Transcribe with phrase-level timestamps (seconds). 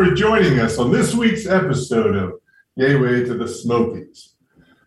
[0.00, 2.40] for joining us on this week's episode of
[2.78, 4.34] Gateway to the Smokies.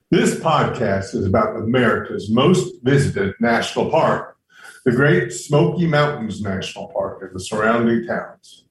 [0.09, 4.37] This podcast is about America's most visited national park,
[4.85, 8.65] the Great Smoky Mountains National Park and the surrounding towns.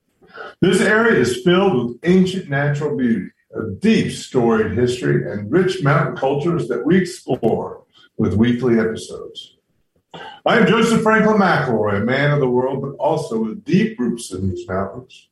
[0.60, 6.16] This area is filled with ancient natural beauty, a deep storied history, and rich mountain
[6.16, 7.84] cultures that we explore
[8.16, 9.58] with weekly episodes.
[10.44, 14.32] I am Joseph Franklin McElroy, a man of the world, but also with deep roots
[14.32, 15.28] in these mountains.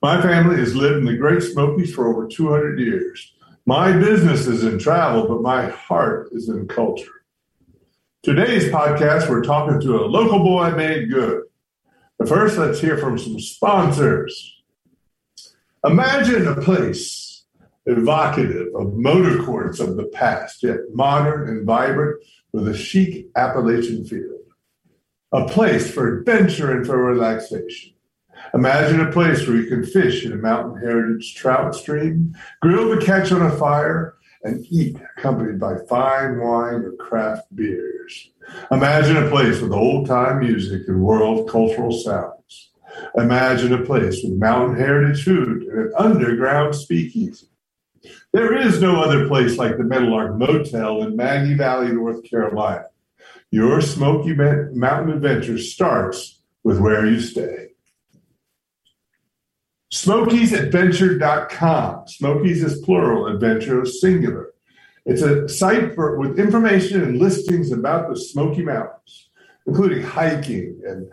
[0.00, 3.32] My family has lived in the Great Smokies for over 200 years.
[3.66, 7.24] My business is in travel, but my heart is in culture.
[8.22, 11.42] Today's podcast, we're talking to a local boy made good.
[12.16, 14.62] But first, let's hear from some sponsors.
[15.84, 17.46] Imagine a place
[17.86, 24.04] evocative of motor courts of the past, yet modern and vibrant with a chic Appalachian
[24.04, 24.38] feel.
[25.32, 27.94] A place for adventure and for relaxation.
[28.54, 33.04] Imagine a place where you can fish in a mountain heritage trout stream, grill the
[33.04, 38.30] catch on a fire, and eat accompanied by fine wine or craft beers.
[38.70, 42.70] Imagine a place with old time music and world cultural sounds.
[43.16, 47.48] Imagine a place with mountain heritage food and an underground speakeasy.
[48.32, 52.86] There is no other place like the Meadowlark Motel in Maggie Valley, North Carolina.
[53.50, 57.67] Your Smoky Mountain adventure starts with where you stay.
[60.04, 62.06] SmokiesAdventure.com.
[62.06, 64.52] Smokies is plural, adventure is singular.
[65.04, 69.30] It's a site for, with information and listings about the Smoky Mountains,
[69.66, 71.10] including hiking and,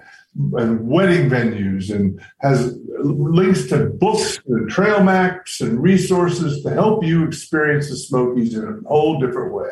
[0.54, 7.04] and wedding venues, and has links to books and trail maps and resources to help
[7.04, 9.72] you experience the Smokies in a whole different way.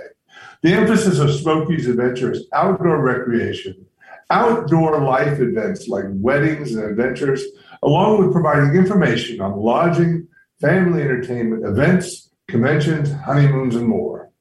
[0.64, 3.86] The emphasis of Smokies Adventure is outdoor recreation,
[4.32, 7.44] outdoor life events like weddings and adventures
[7.84, 10.28] along with providing information on lodging,
[10.62, 14.32] family entertainment, events, conventions, honeymoons, and more.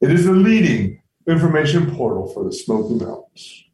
[0.00, 3.64] It is the leading information portal for the Smoky Mountains.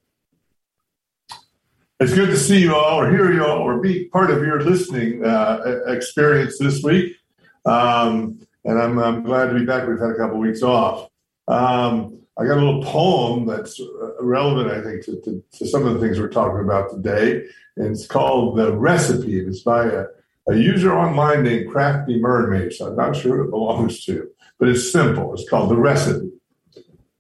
[2.01, 4.63] It's good to see you all, or hear you all, or be part of your
[4.63, 7.17] listening uh, experience this week.
[7.65, 9.89] Um, and I'm, I'm, glad to be back.
[9.89, 11.09] We've had a couple weeks off.
[11.49, 15.87] Um, I got a little poem that's uh, relevant, I think, to, to, to, some
[15.87, 17.43] of the things we're talking about today.
[17.79, 19.39] And it's called The Recipe.
[19.39, 20.05] It's by a,
[20.49, 22.73] a user online named Crafty Mermaid.
[22.73, 24.29] So I'm not sure who it belongs to,
[24.59, 25.33] but it's simple.
[25.35, 26.31] It's called The Recipe.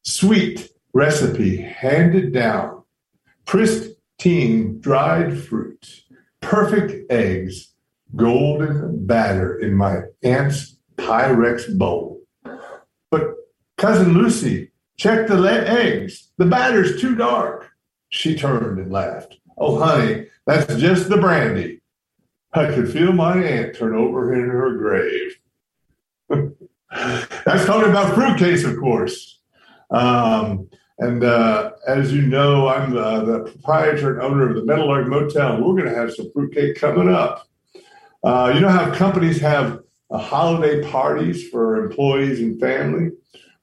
[0.03, 2.83] Sweet recipe handed down,
[3.45, 6.03] pristine dried fruit,
[6.41, 7.75] perfect eggs,
[8.17, 12.23] golden batter in my aunt's Pyrex bowl.
[13.11, 13.35] But
[13.77, 16.33] cousin Lucy, Check the eggs.
[16.39, 17.71] The batter's too dark.
[18.09, 19.37] She turned and laughed.
[19.61, 21.81] Oh, honey, that's just the brandy.
[22.53, 25.39] I could feel my aunt turn over in her grave.
[27.45, 29.41] that's talking about fruitcakes, of course.
[29.91, 35.07] Um, and uh, as you know, I'm the, the, proprietor and owner of the Meadowlark
[35.07, 37.47] Motel, we're going to have some fruitcake coming up.
[38.25, 39.81] Uh, you know how companies have
[40.11, 43.13] uh, holiday parties for employees and family?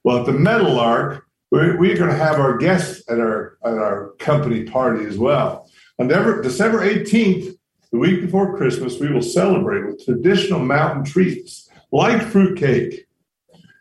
[0.02, 4.12] Well, at the Meadowlark, we're, we're going to have our guests at our at our
[4.18, 5.65] company party as well.
[5.98, 7.56] On December 18th,
[7.90, 13.06] the week before Christmas, we will celebrate with traditional mountain treats like fruitcake.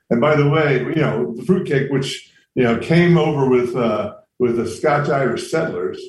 [0.10, 4.16] And by the way, you know the fruitcake, which you know came over with uh,
[4.40, 6.02] with the Scotch Irish settlers,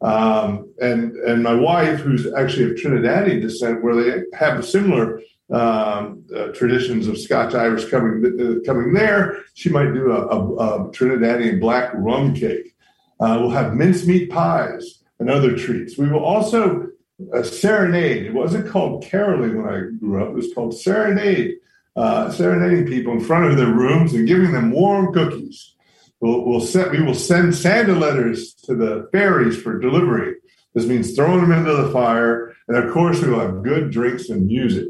[0.00, 5.20] um, and and my wife, who's actually of Trinidadian descent, where they have similar
[5.52, 9.44] um, uh, traditions of Scotch Irish coming uh, coming there.
[9.54, 12.74] She might do a, a, a Trinidadian black rum cake.
[13.20, 15.96] Uh, we'll have mincemeat pies and other treats.
[15.96, 16.88] We will also
[17.32, 18.26] uh, serenade.
[18.26, 20.30] It wasn't called caroling when I grew up.
[20.30, 21.58] It was called serenade.
[21.94, 25.74] Uh, serenading people in front of their rooms and giving them warm cookies.
[26.20, 30.36] We'll, we'll set, we will send Santa letters to the fairies for delivery.
[30.74, 32.56] This means throwing them into the fire.
[32.66, 34.88] And of course, we will have good drinks and music.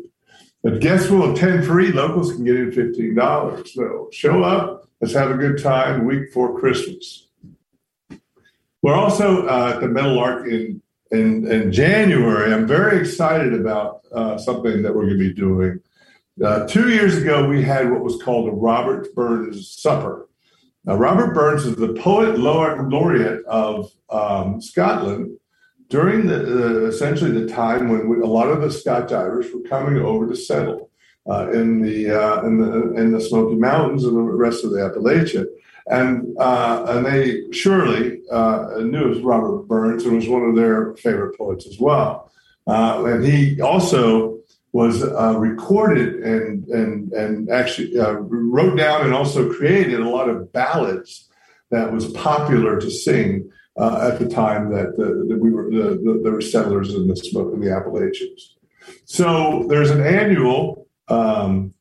[0.63, 1.91] But guests will attend free.
[1.91, 3.69] Locals can get in $15.
[3.69, 4.89] So show up.
[5.01, 7.29] Let's have a good time week before Christmas.
[8.83, 10.83] We're also uh, at the Meadowlark in,
[11.13, 12.53] in, in January.
[12.53, 15.81] I'm very excited about uh, something that we're going to be doing.
[16.45, 20.29] Uh, two years ago, we had what was called a Robert Burns Supper.
[20.85, 25.39] Now, Robert Burns is the poet laureate of um, Scotland
[25.89, 30.03] during the essentially the time when we, a lot of the Scotch Irish were coming
[30.03, 30.91] over to settle
[31.31, 34.79] uh, in the uh, in the in the Smoky Mountains and the rest of the
[34.79, 35.47] Appalachia,
[35.87, 41.37] and uh, and they surely uh, knew Robert Burns and was one of their favorite
[41.37, 42.31] poets as well.
[42.67, 44.39] Uh, and he also
[44.73, 50.29] was uh, recorded and and and actually uh, wrote down and also created a lot
[50.29, 51.29] of ballads
[51.71, 56.01] that was popular to sing uh, at the time that, the, that we were the,
[56.05, 58.57] the, there were settlers in the smoke in the Appalachians.
[59.05, 61.75] So there's an annual um,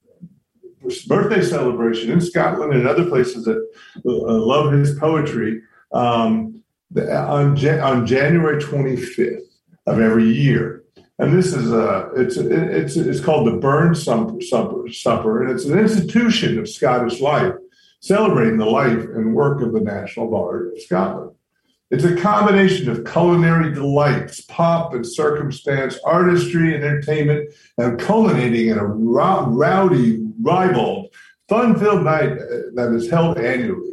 [0.99, 5.61] birthday celebration in Scotland and other places that uh, love his poetry
[5.91, 6.61] um,
[6.95, 9.41] on, on January 25th
[9.87, 10.83] of every year.
[11.19, 14.41] And this is a it's it's it's called the Burns Supper,
[14.89, 17.53] Supper, and it's an institution of Scottish life,
[17.99, 21.31] celebrating the life and work of the national bard of Scotland.
[21.91, 28.79] It's a combination of culinary delights, pop and circumstance, artistry and entertainment, and culminating in
[28.79, 31.13] a rowdy, ribald,
[31.49, 33.91] fun-filled night uh, that is held annually.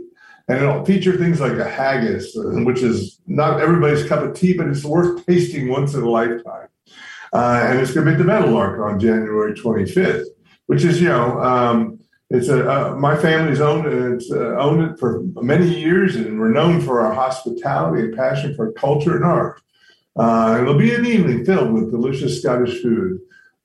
[0.49, 4.56] And it'll feature things like a haggis, uh, which is not everybody's cup of tea,
[4.56, 6.69] but it's worth tasting once in a lifetime.
[7.33, 10.25] Uh, and it's going to be at the Meadowlark on January 25th,
[10.67, 11.99] which is, you know, um,
[12.31, 14.12] it's a uh, my family's owned it.
[14.12, 18.55] It's uh, owned it for many years, and we're known for our hospitality and passion
[18.55, 19.62] for culture and art.
[20.15, 23.19] Uh, it'll be an evening filled with delicious Scottish food,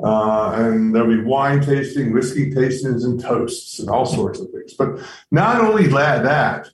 [0.03, 4.73] uh, and there'll be wine tasting, whiskey tastings, and toasts, and all sorts of things.
[4.73, 4.99] But
[5.31, 6.69] not only that,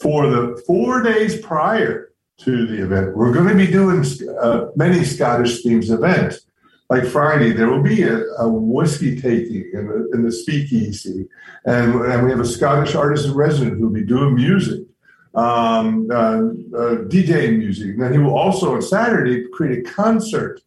[0.00, 4.04] for the four days prior to the event, we're going to be doing
[4.40, 6.46] uh, many Scottish themes events
[6.90, 11.26] like Friday, there will be a, a whiskey taking in the, in the speakeasy.
[11.64, 14.86] And, and we have a Scottish artist in resident who will be doing music,
[15.34, 17.90] um, uh, uh, DJing music.
[17.90, 20.60] And then he will also on Saturday create a concert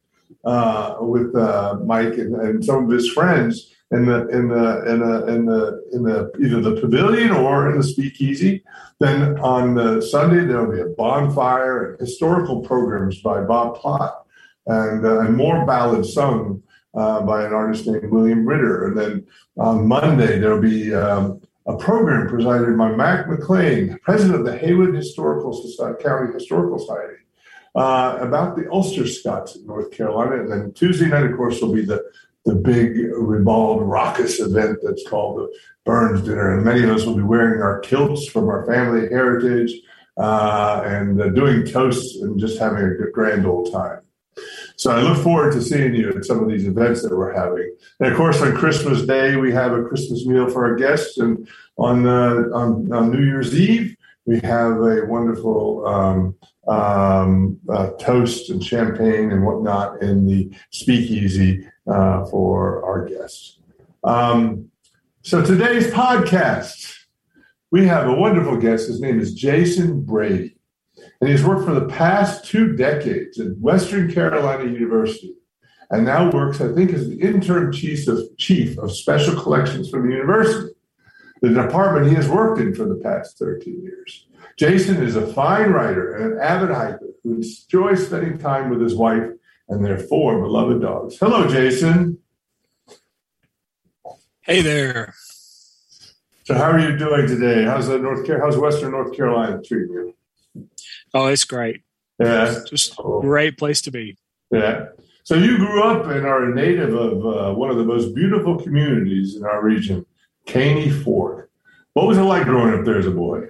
[0.48, 5.00] uh, with uh, Mike and, and, some of his friends in the in the in
[5.00, 8.64] the in the in the either the pavilion or in the speakeasy.
[9.00, 14.14] Then on the Sunday there will be a bonfire and historical programs by Bob Plott
[14.68, 18.88] and, uh, and more ballads sung uh, by an artist named William Ritter.
[18.88, 19.28] And then
[19.58, 24.96] on Monday, there'll be um, a program presided by Mac McLean, president of the Haywood
[24.96, 27.16] Historical Society, County Historical Society,
[27.78, 30.42] uh, about the Ulster Scots in North Carolina.
[30.42, 32.04] And then Tuesday night, of course, will be the
[32.46, 35.54] the big ribald raucous event that's called the
[35.86, 36.56] Burns Dinner.
[36.56, 39.74] And many of us will be wearing our kilts from our family heritage
[40.16, 44.00] uh, and uh, doing toasts and just having a grand old time.
[44.78, 47.76] So I look forward to seeing you at some of these events that we're having.
[48.00, 51.18] And of course, on Christmas Day, we have a Christmas meal for our guests.
[51.18, 53.97] And on, uh, on, on, New Year's Eve,
[54.28, 56.36] we have a wonderful um,
[56.68, 63.60] um, uh, toast and champagne and whatnot in the speakeasy uh, for our guests.
[64.04, 64.70] Um,
[65.22, 66.94] so today's podcast,
[67.72, 68.88] we have a wonderful guest.
[68.88, 70.58] His name is Jason Brady
[71.22, 75.34] and he's worked for the past two decades at Western Carolina University
[75.90, 80.02] and now works, I think, as the interim chief of, chief of special collections for
[80.02, 80.74] the university,
[81.42, 84.26] the department he has worked in for the past 13 years.
[84.58, 88.96] Jason is a fine writer and an avid hiker who enjoys spending time with his
[88.96, 89.30] wife
[89.70, 91.18] and their four beloved dogs.
[91.20, 92.20] Hello, Jason.
[94.42, 95.14] Hey there.
[96.46, 97.66] So, how are you doing today?
[97.66, 100.14] How's the North Car- How's Western North Carolina treating
[100.56, 100.70] you?
[101.14, 101.82] Oh, it's great.
[102.20, 104.18] Yeah, it's just a great place to be.
[104.50, 104.88] Yeah.
[105.24, 108.58] So you grew up and are a native of uh, one of the most beautiful
[108.58, 110.06] communities in our region,
[110.48, 111.52] Caney Fork.
[111.94, 113.50] What was it like growing up there as a boy?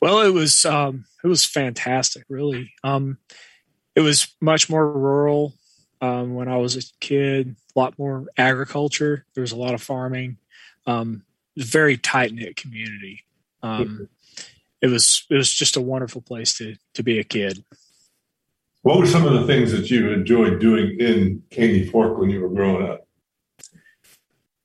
[0.00, 2.24] Well, it was um, it was fantastic.
[2.28, 3.18] Really, um,
[3.96, 5.54] it was much more rural
[6.00, 7.56] um, when I was a kid.
[7.74, 9.24] A lot more agriculture.
[9.34, 10.36] There was a lot of farming.
[10.86, 11.24] Um,
[11.56, 13.24] very tight knit community.
[13.62, 14.08] Um,
[14.80, 17.64] it was it was just a wonderful place to to be a kid.
[18.82, 22.40] What were some of the things that you enjoyed doing in Caney Fork when you
[22.40, 23.07] were growing up?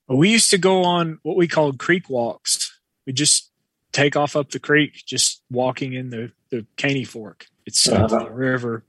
[0.08, 2.78] We used to go on what we called creek walks.
[3.06, 3.50] We just
[3.92, 7.46] take off up the creek, just walking in the the Caney Fork.
[7.66, 8.84] It's uh, the river.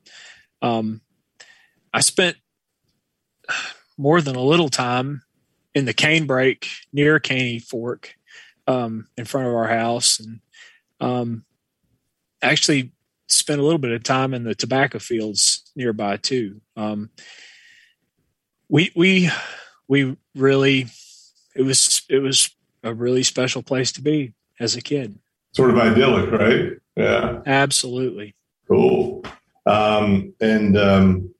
[0.62, 1.02] Um,
[1.94, 2.38] I spent
[3.98, 5.22] more than a little time
[5.74, 8.16] in the canebrake near Caney Fork,
[8.68, 10.40] um, in front of our house, and
[11.00, 11.46] um,
[12.42, 12.92] actually
[13.28, 16.62] spent a little bit of time in the tobacco fields nearby too.
[16.76, 17.10] Um,
[18.70, 19.30] we we
[19.88, 20.88] we really
[21.56, 25.18] it was it was a really special place to be as a kid.
[25.54, 26.74] Sort of idyllic, right?
[26.96, 28.36] Yeah, absolutely.
[28.68, 29.24] Cool.
[29.66, 31.34] Um, and um,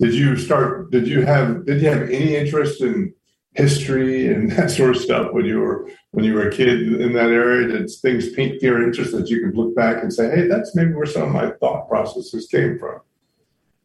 [0.00, 0.90] did you start?
[0.90, 1.64] Did you have?
[1.64, 3.14] Did you have any interest in
[3.54, 7.12] history and that sort of stuff when you were when you were a kid in
[7.14, 7.68] that area?
[7.68, 10.92] Did things pique your interest that you could look back and say, "Hey, that's maybe
[10.92, 13.00] where some of my thought processes came from"?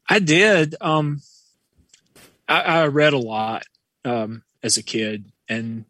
[0.09, 0.75] I did.
[0.81, 1.21] Um,
[2.49, 3.63] I, I read a lot
[4.03, 5.86] um, as a kid and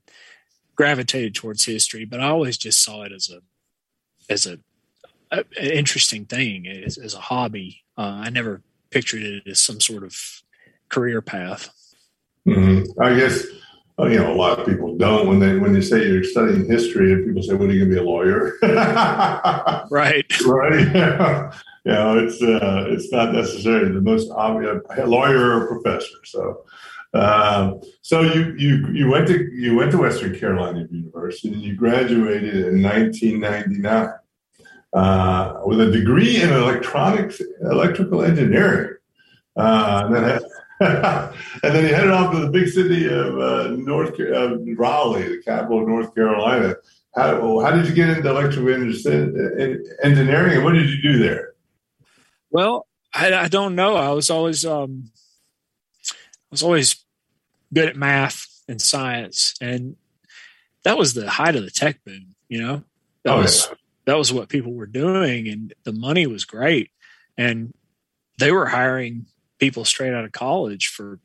[0.75, 3.41] gravitated towards history, but I always just saw it as a
[4.31, 4.57] as a,
[5.31, 7.83] a an interesting thing as, as a hobby.
[7.97, 10.15] Uh, I never pictured it as some sort of
[10.89, 11.69] career path.
[12.47, 12.99] Mm-hmm.
[13.01, 13.45] I guess
[13.99, 16.65] oh, you know a lot of people don't when they when you say you're studying
[16.65, 18.57] history and people say, "When are you going to be a lawyer?"
[19.91, 21.51] right, right.
[21.83, 21.95] Yeah.
[21.95, 26.23] you know, it's uh, it's not necessarily the most obvious lawyer or professor.
[26.25, 26.63] So,
[27.13, 31.75] um, so you you you went to you went to Western Carolina University and you
[31.75, 34.13] graduated in 1999
[34.93, 38.95] uh, with a degree in electronics electrical engineering.
[39.57, 40.41] Uh, and then
[40.81, 45.41] and then he headed off to the big city of uh, North uh, Raleigh, the
[45.43, 46.75] capital of North Carolina.
[47.13, 48.73] How, how did you get into electrical
[50.03, 51.53] engineering, and what did you do there?
[52.49, 53.95] Well, I, I don't know.
[53.95, 55.11] I was always um,
[56.51, 57.03] was always
[57.73, 59.95] good at math and science, and
[60.83, 62.35] that was the height of the tech boom.
[62.49, 62.83] You know,
[63.23, 63.75] that oh, was yeah.
[64.05, 66.91] that was what people were doing, and the money was great,
[67.37, 67.73] and
[68.39, 69.27] they were hiring
[69.59, 71.19] people straight out of college for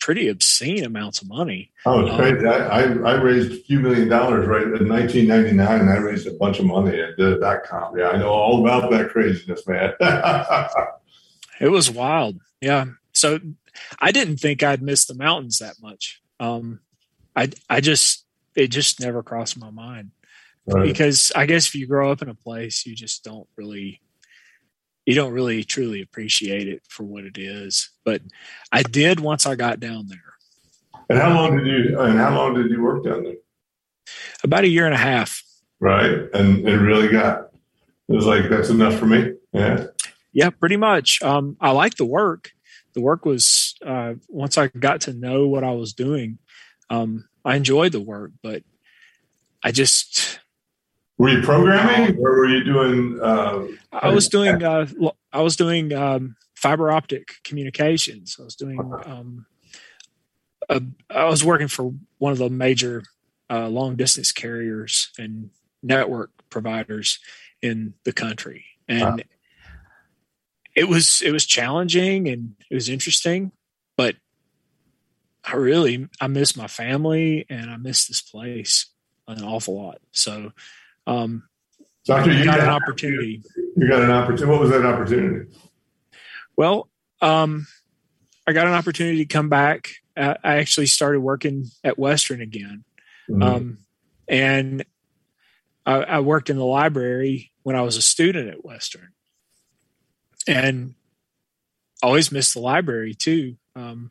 [0.00, 1.70] pretty obscene amounts of money.
[1.84, 2.46] Oh, it's um, crazy.
[2.46, 6.34] I, I, I, raised a few million dollars right in 1999 and I raised a
[6.34, 7.98] bunch of money at uh, dot com.
[7.98, 9.92] Yeah, I know all about that craziness, man.
[11.60, 12.40] it was wild.
[12.60, 12.86] Yeah.
[13.12, 13.40] So
[14.00, 16.20] I didn't think I'd miss the mountains that much.
[16.40, 16.80] Um,
[17.34, 20.10] I, I just, it just never crossed my mind
[20.66, 20.84] right.
[20.84, 24.00] because I guess if you grow up in a place, you just don't really
[25.08, 27.88] you don't really truly appreciate it for what it is.
[28.04, 28.20] But
[28.70, 30.18] I did once I got down there.
[31.08, 31.98] And how long did you?
[31.98, 33.36] And how long did you work down there?
[34.44, 35.42] About a year and a half.
[35.80, 37.48] Right, and it really got.
[38.10, 39.32] It was like that's enough for me.
[39.54, 39.86] Yeah.
[40.34, 41.22] Yeah, pretty much.
[41.22, 42.50] Um, I like the work.
[42.94, 46.38] The work was uh, once I got to know what I was doing.
[46.90, 48.62] Um, I enjoyed the work, but
[49.62, 50.40] I just
[51.18, 53.18] were you programming, or were you doing?
[53.20, 54.62] Uh, I was doing.
[54.62, 54.86] Uh,
[55.32, 58.36] I was doing um, fiber optic communications.
[58.38, 58.78] I was doing.
[59.04, 59.46] Um,
[60.68, 60.80] a,
[61.10, 63.02] I was working for one of the major
[63.50, 65.50] uh, long distance carriers and
[65.82, 67.18] network providers
[67.62, 69.18] in the country, and wow.
[70.78, 73.50] It was it was challenging and it was interesting,
[73.96, 74.14] but
[75.44, 78.86] I really I miss my family and I miss this place
[79.26, 79.98] an awful lot.
[80.12, 80.52] So
[81.06, 81.48] um,
[82.04, 83.42] so after you got, got an opportunity,
[83.76, 84.46] you got an opportunity.
[84.46, 85.50] What was that opportunity?
[86.56, 86.88] Well,
[87.20, 87.66] um,
[88.46, 89.90] I got an opportunity to come back.
[90.16, 92.84] I actually started working at Western again,
[93.28, 93.42] mm-hmm.
[93.42, 93.78] um,
[94.28, 94.84] and
[95.86, 99.10] I, I worked in the library when I was a student at Western,
[100.48, 100.94] and
[102.02, 103.56] always miss the library too.
[103.76, 104.10] Um,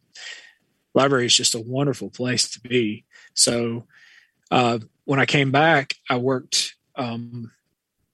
[0.94, 3.06] library is just a wonderful place to be.
[3.34, 3.86] So
[4.52, 7.52] uh, when I came back, I worked um,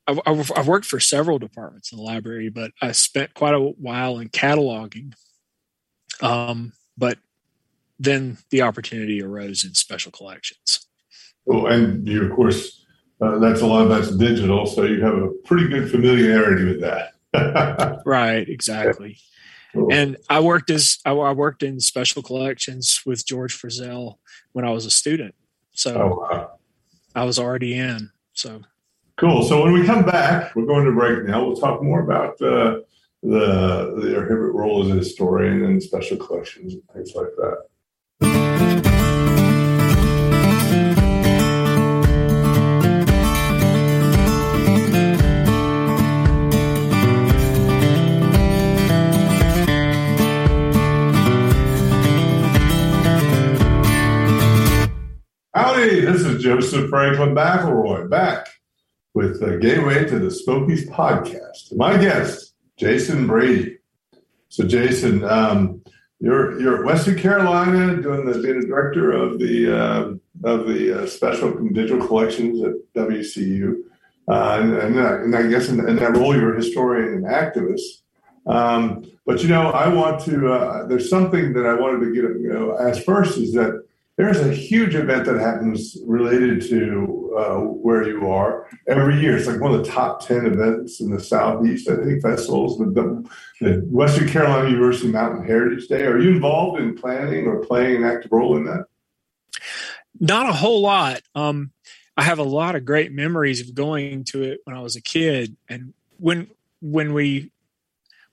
[0.06, 4.20] I've, I've, worked for several departments in the library, but I spent quite a while
[4.20, 5.14] in cataloging.
[6.22, 7.18] Um, but
[8.00, 10.86] then the opportunity arose in special collections.
[11.46, 12.86] Well, and you, of course,
[13.22, 16.82] uh, that's a lot of that's digital, so you have a pretty good familiarity with
[16.82, 17.13] that.
[18.06, 19.18] right, exactly.
[19.74, 19.92] Cool.
[19.92, 24.18] And I worked as I, I, worked in special collections with George Frizzell
[24.52, 25.34] when I was a student,
[25.72, 26.52] so oh, wow.
[27.16, 28.12] I was already in.
[28.34, 28.62] So
[29.18, 29.44] Cool.
[29.44, 31.46] So when we come back, we're going to break now.
[31.46, 32.80] We'll talk more about uh,
[33.22, 37.66] the the Hibbert role as a historian and special collections and things like that.
[56.44, 58.50] Joseph Franklin McElroy back
[59.14, 61.74] with the Gateway to the Smokies podcast.
[61.74, 63.78] My guest, Jason Brady.
[64.50, 65.82] So, Jason, um,
[66.20, 70.00] you're you're at Western Carolina doing the being a director of the uh,
[70.44, 73.78] of the uh, special digital collections at WCU,
[74.28, 78.02] uh, and, and, and, I guess in, in, that role you're a historian and activist.
[78.46, 80.52] Um, but you know, I want to.
[80.52, 83.82] Uh, there's something that I wanted to get you know ask first is that
[84.16, 89.36] there's a huge event that happens related to uh, where you are every year.
[89.36, 92.86] It's like one of the top 10 events in the Southeast, I think, festivals, the,
[92.86, 93.30] the,
[93.60, 96.06] the Western Carolina University Mountain Heritage Day.
[96.06, 98.86] Are you involved in planning or playing an active role in that?
[100.20, 101.22] Not a whole lot.
[101.34, 101.72] Um,
[102.16, 105.02] I have a lot of great memories of going to it when I was a
[105.02, 105.58] kid.
[105.68, 106.52] And when,
[106.82, 107.52] when we,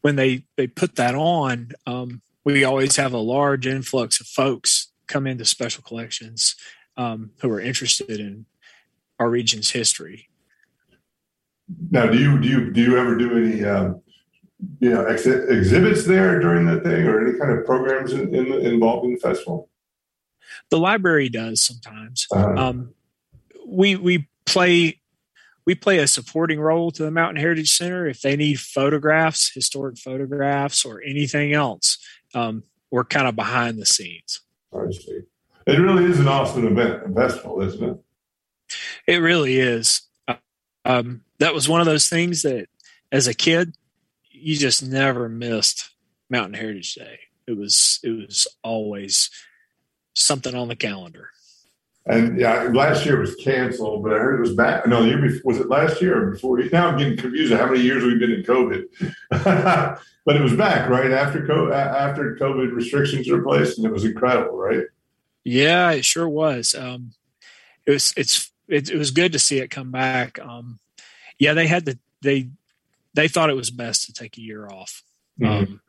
[0.02, 4.79] when they, they put that on, um, we always have a large influx of folks
[5.10, 6.56] come into special collections
[6.96, 8.46] um, who are interested in
[9.18, 10.28] our region's history.
[11.90, 14.02] Now, do you do you do you ever do any um,
[14.80, 18.52] you know ex- exhibits there during the thing, or any kind of programs in, in,
[18.52, 19.68] involved in the festival?
[20.70, 22.26] The library does sometimes.
[22.32, 22.54] Uh-huh.
[22.56, 22.94] Um,
[23.66, 25.00] we we play
[25.64, 29.98] we play a supporting role to the Mountain Heritage Center if they need photographs, historic
[29.98, 31.98] photographs, or anything else.
[32.34, 34.40] Um, we're kind of behind the scenes.
[34.72, 35.20] I see.
[35.66, 37.96] It really is an awesome event, festival, isn't it?
[39.06, 40.02] It really is.
[40.84, 42.68] Um, that was one of those things that,
[43.12, 43.74] as a kid,
[44.30, 45.90] you just never missed
[46.30, 47.18] Mountain Heritage Day.
[47.46, 49.30] It was it was always
[50.14, 51.30] something on the calendar.
[52.06, 54.86] And yeah, last year was canceled, but I heard it was back.
[54.86, 56.58] No, the year before was it last year or before?
[56.72, 57.52] Now I'm getting confused.
[57.52, 58.84] How many years we've been in COVID?
[60.24, 64.04] but it was back right after COVID, after COVID restrictions were placed, and it was
[64.04, 64.84] incredible, right?
[65.44, 66.74] Yeah, it sure was.
[66.74, 67.12] Um,
[67.84, 70.38] it was it's it, it, was good to see it come back.
[70.38, 70.78] Um,
[71.38, 72.48] yeah, they had the they
[73.14, 75.02] they thought it was best to take a year off.
[75.40, 75.72] Mm-hmm.
[75.72, 75.80] Um,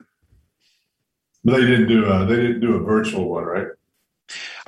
[1.43, 3.67] but they didn't do a they didn't do a virtual one, right?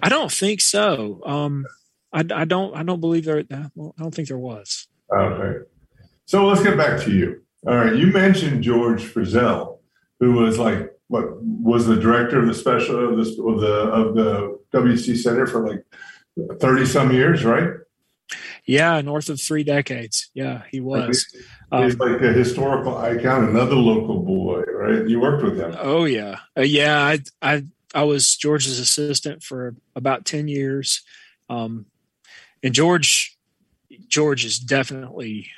[0.02, 1.22] I don't think so.
[1.26, 1.66] Um,
[2.12, 3.40] I, I don't I don't believe there.
[3.40, 4.88] I don't think there was.
[5.12, 5.66] Okay,
[6.26, 7.44] so let's get back to you.
[7.68, 9.80] All right, you mentioned George Frizzell,
[10.20, 14.16] who was like what was the director of the special of the of the of
[14.16, 15.86] the WC Center for like
[16.60, 17.70] thirty some years, right?
[18.66, 20.30] Yeah, north of three decades.
[20.34, 21.26] Yeah, he was.
[21.72, 25.08] He's um, like a historical icon, another local boy, right?
[25.08, 25.76] You worked with him.
[25.78, 27.04] Oh yeah, uh, yeah.
[27.04, 31.02] I I I was George's assistant for about ten years,
[31.50, 31.86] um,
[32.62, 33.38] and George
[34.08, 35.50] George is definitely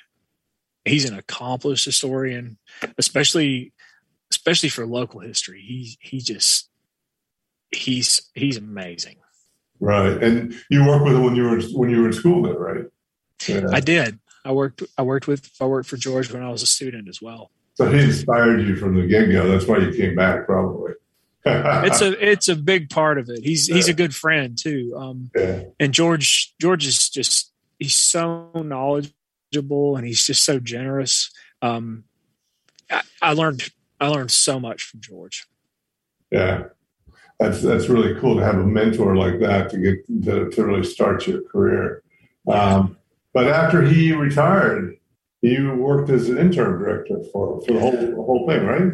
[0.83, 2.57] he's an accomplished historian,
[2.97, 3.73] especially
[4.31, 5.61] especially for local history.
[5.61, 6.69] He he just
[7.71, 9.17] he's he's amazing.
[9.79, 12.57] Right, and you worked with him when you were when you were in school, there,
[12.57, 12.85] right?
[13.47, 13.67] Yeah.
[13.71, 14.19] I did.
[14.43, 14.83] I worked.
[14.97, 15.49] I worked with.
[15.59, 17.51] I worked for George when I was a student as well.
[17.73, 19.49] So he inspired you from the get go.
[19.49, 20.93] That's why you came back, probably.
[21.45, 23.43] It's a it's a big part of it.
[23.43, 24.93] He's he's a good friend too.
[24.97, 25.63] Um, yeah.
[25.79, 31.31] And George George is just he's so knowledgeable and he's just so generous.
[31.61, 32.05] Um,
[32.89, 35.45] I, I learned I learned so much from George.
[36.31, 36.65] Yeah,
[37.39, 40.83] that's that's really cool to have a mentor like that to get to, to really
[40.83, 42.03] start your career.
[42.47, 42.97] Um,
[43.33, 44.97] but after he retired,
[45.41, 48.93] you worked as an interim director for for the whole the whole thing, right?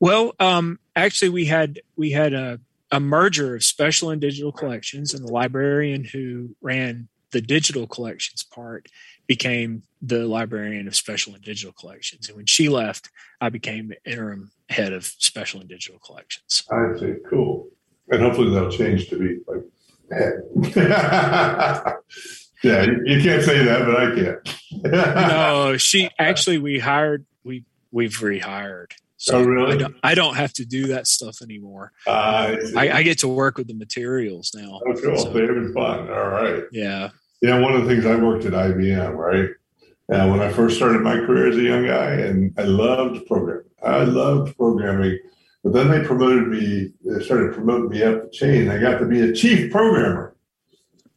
[0.00, 2.58] Well, um, actually, we had we had a
[2.90, 8.42] a merger of special and digital collections, and the librarian who ran the digital collections
[8.42, 8.88] part
[9.26, 12.28] became the librarian of special and digital collections.
[12.28, 13.10] And when she left,
[13.40, 16.64] I became interim head of special and digital collections.
[16.70, 17.14] I see.
[17.28, 17.68] Cool.
[18.08, 19.62] And hopefully that'll change to be like
[20.10, 20.42] head.
[22.62, 25.28] yeah, you can't say that, but I can.
[25.28, 28.92] no, she actually we hired we we've rehired.
[29.20, 29.74] So really?
[29.74, 31.92] I don't, I don't, have to do that stuff anymore.
[32.06, 34.80] Uh, I, I, get to work with the materials now.
[34.86, 35.18] Oh, cool.
[35.18, 36.10] So, Favorite fun.
[36.10, 36.62] All right.
[36.72, 37.10] Yeah.
[37.42, 39.50] Yeah, one of the things I worked at IBM, right?
[40.08, 43.66] And when I first started my career as a young guy, and I loved programming.
[43.82, 45.18] I loved programming.
[45.62, 48.70] But then they promoted me, they started promoting me up the chain.
[48.70, 50.34] I got to be a chief programmer.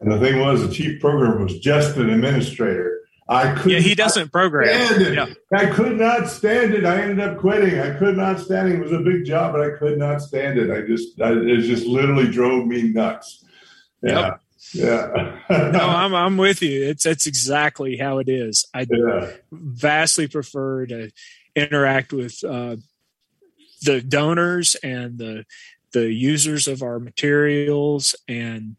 [0.02, 2.93] And the thing was, the chief programmer was just an administrator.
[3.28, 5.14] I could Yeah, he doesn't program.
[5.14, 5.28] Yeah.
[5.54, 6.86] I could not stand it.
[6.86, 7.80] I ended up quitting.
[7.80, 8.76] I could not stand it.
[8.76, 10.70] It was a big job, but I could not stand it.
[10.70, 13.46] I just, I, it just literally drove me nuts.
[14.02, 14.20] Yeah.
[14.20, 14.40] Yep.
[14.74, 15.40] Yeah.
[15.50, 16.84] no, I'm I'm with you.
[16.88, 18.66] It's it's exactly how it is.
[18.74, 19.32] I yeah.
[19.52, 21.12] vastly prefer to
[21.56, 22.78] interact with uh,
[23.84, 25.46] the donors and the
[25.92, 28.76] the users of our materials and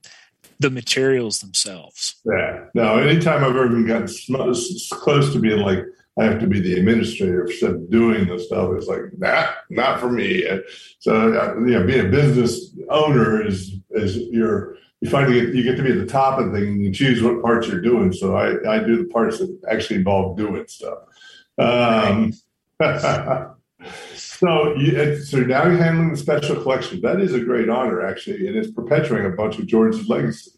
[0.60, 2.16] the materials themselves.
[2.24, 2.64] Yeah.
[2.74, 4.08] Now, anytime I've ever gotten
[4.90, 5.84] close to being like
[6.18, 8.70] I have to be the administrator of doing the stuff.
[8.76, 10.46] It's like nah, not for me.
[11.00, 15.64] So uh, you know, being a business owner is is your you finally get you
[15.64, 17.80] get to be at the top of the thing and you choose what parts you're
[17.80, 18.12] doing.
[18.12, 20.98] So I, I do the parts that actually involve doing stuff.
[21.58, 22.32] Um,
[24.44, 27.00] so you, so now you're handling the special collection.
[27.00, 30.52] That is a great honor, actually, and it's perpetuating a bunch of George's legacy.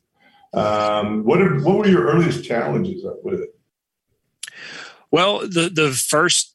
[0.52, 3.50] Um, what are, what were your earliest challenges with it?
[5.10, 6.54] Well, the the first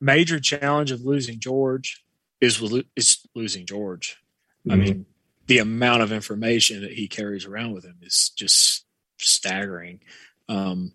[0.00, 2.04] major challenge of losing George
[2.40, 2.62] is
[2.96, 4.18] is losing George.
[4.66, 4.72] Mm-hmm.
[4.72, 5.06] I mean,
[5.46, 8.84] the amount of information that he carries around with him is just
[9.18, 10.00] staggering.
[10.48, 10.92] Um,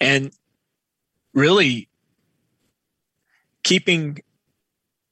[0.00, 0.32] and
[1.34, 1.88] really
[3.62, 4.18] keeping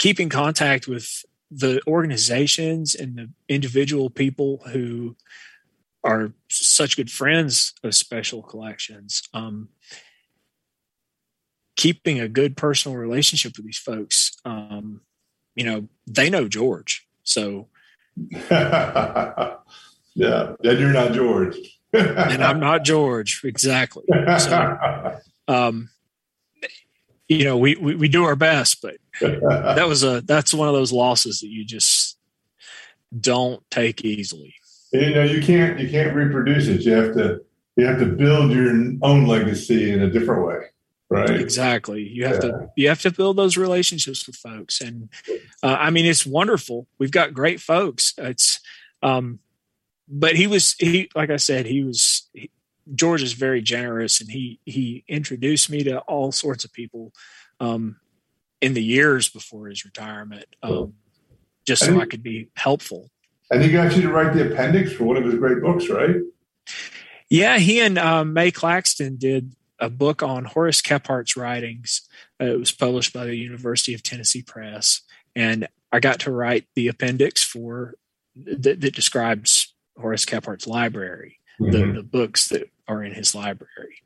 [0.00, 5.14] keeping contact with the organizations and the individual people who
[6.02, 9.22] are such good friends of special collections.
[9.34, 9.68] Um,
[11.76, 14.36] keeping a good personal relationship with these folks.
[14.44, 15.02] Um,
[15.54, 17.68] you know, they know George, so
[18.50, 19.56] yeah,
[20.14, 21.56] and you're not George,
[21.92, 24.04] and I'm not George exactly.
[24.38, 25.90] So, um,
[27.28, 28.96] you know, we, we we do our best, but
[29.74, 32.18] that was a that's one of those losses that you just
[33.18, 34.54] don't take easily.
[34.92, 36.82] You know you can't you can't reproduce it.
[36.82, 37.40] You have to
[37.76, 38.70] you have to build your
[39.02, 40.70] own legacy in a different way
[41.10, 41.40] right?
[41.40, 42.02] Exactly.
[42.02, 42.50] You have yeah.
[42.50, 44.80] to you have to build those relationships with folks.
[44.80, 45.10] And
[45.62, 46.86] uh, i mean it's wonderful.
[46.98, 48.14] We've got great folks.
[48.16, 48.60] It's
[49.02, 49.40] um
[50.08, 52.50] but he was he like i said he was he,
[52.94, 57.12] george is very generous and he he introduced me to all sorts of people.
[57.58, 57.96] Um
[58.60, 60.94] in the years before his retirement um
[61.66, 63.10] just so i could be helpful
[63.50, 66.16] and he got you to write the appendix for one of his great books, right?
[67.28, 72.02] Yeah, he and um, Mae Claxton did a book on Horace Kephart's writings.
[72.40, 75.02] Uh, it was published by the University of Tennessee Press,
[75.34, 77.94] and I got to write the appendix for
[78.36, 81.72] that, that describes Horace Kephart's library, mm-hmm.
[81.72, 84.02] the, the books that are in his library.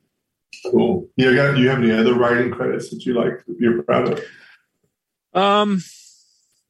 [0.71, 1.09] Cool.
[1.17, 1.55] You got?
[1.55, 3.43] Do you have any other writing credits that you like?
[3.59, 4.25] You're proud of?
[5.35, 5.83] Um,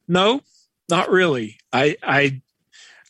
[0.09, 0.41] no,
[0.89, 1.59] not really.
[1.73, 2.43] I I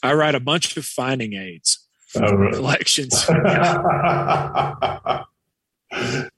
[0.02, 2.56] I write a bunch of finding aids for oh, really?
[2.56, 3.26] collections.
[3.30, 5.24] yeah.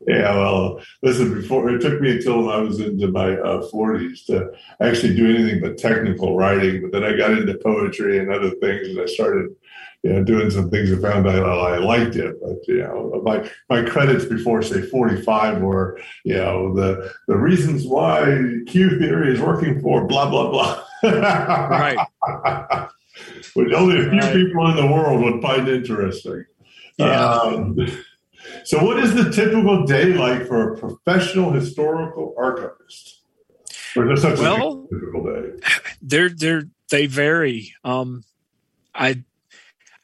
[0.06, 5.16] well, listen, before it took me until I was into my uh, 40s to actually
[5.16, 6.82] do anything but technical writing.
[6.82, 9.54] But then I got into poetry and other things, and I started,
[10.06, 12.36] you know, doing some things and found I, I liked it.
[12.40, 17.84] But you know, my my credits before say 45 were, you know, the the reasons
[17.86, 18.24] why
[18.68, 20.82] Q theory is working for blah blah blah.
[21.02, 21.98] right
[23.54, 24.32] which only a few right.
[24.32, 26.44] people in the world would find interesting.
[26.98, 27.40] Yeah.
[27.40, 27.76] Um,
[28.64, 33.22] so, what is the typical day like for a professional historical archivist?
[33.96, 35.68] Or is such well, a typical day?
[36.00, 37.74] They're they're they vary.
[37.82, 38.22] Um,
[38.94, 39.24] I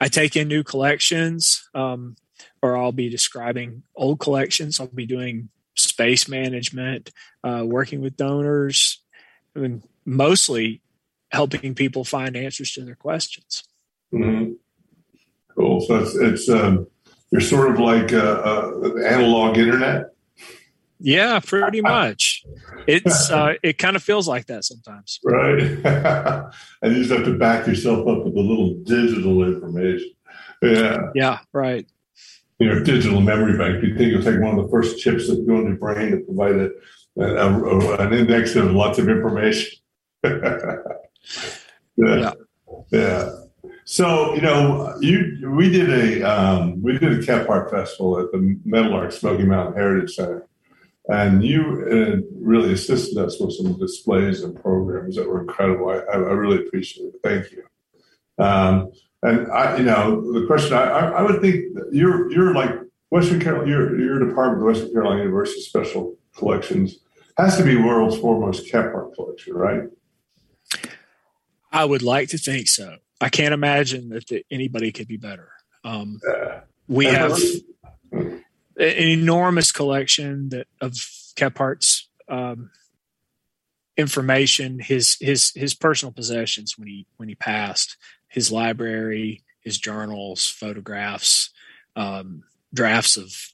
[0.02, 2.16] I take in new collections, um,
[2.60, 4.80] or I'll be describing old collections.
[4.80, 7.12] I'll be doing space management,
[7.44, 9.00] uh, working with donors.
[9.54, 10.82] I mean, mostly
[11.30, 13.62] helping people find answers to their questions.
[14.12, 14.54] Mm-hmm.
[15.54, 15.80] Cool.
[15.82, 16.88] So it's, it's um,
[17.30, 20.11] you're sort of like uh, uh, analog internet.
[21.02, 22.44] Yeah, pretty much.
[22.86, 25.20] It's uh, it kind of feels like that sometimes.
[25.24, 25.60] Right.
[26.82, 30.10] and you just have to back yourself up with a little digital information.
[30.62, 31.10] Yeah.
[31.14, 31.38] Yeah.
[31.52, 31.86] Right.
[32.58, 33.82] You know, digital memory bank.
[33.82, 36.18] You think you'll take one of the first chips that go in your brain to
[36.18, 36.70] provide a,
[37.18, 39.78] a, a, an index of lots of information.
[40.24, 42.32] yeah.
[42.90, 43.30] Yeah.
[43.84, 48.58] So you know, you we did a um, we did a Kephart festival at the
[48.64, 50.46] Meadowlark Smoky Mountain Heritage Center,
[51.08, 55.90] and you uh, really assisted us with some displays and programs that were incredible.
[55.90, 57.20] I, I really appreciate it.
[57.24, 57.64] Thank you.
[58.42, 62.70] Um, and I, you know, the question I, I would think you're you're like
[63.10, 66.98] Western Carolina, your your department, the Western Carolina University Special Collections,
[67.36, 69.82] has to be world's foremost Kephart collection, right?
[71.70, 72.96] I would like to think so.
[73.20, 75.50] I can't imagine that the, anybody could be better.
[75.84, 76.20] Um,
[76.88, 77.38] we have
[78.82, 80.92] an enormous collection that, of
[81.36, 82.70] Kephart's um,
[83.96, 87.96] information, his his his personal possessions when he when he passed,
[88.28, 91.50] his library, his journals, photographs,
[91.96, 92.42] um,
[92.74, 93.52] drafts of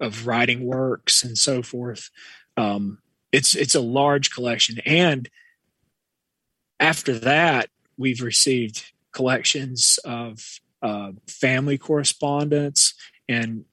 [0.00, 2.10] of writing works, and so forth.
[2.56, 2.98] Um,
[3.32, 5.28] it's it's a large collection, and
[6.80, 12.94] after that, we've received collections of uh, family correspondence
[13.28, 13.64] and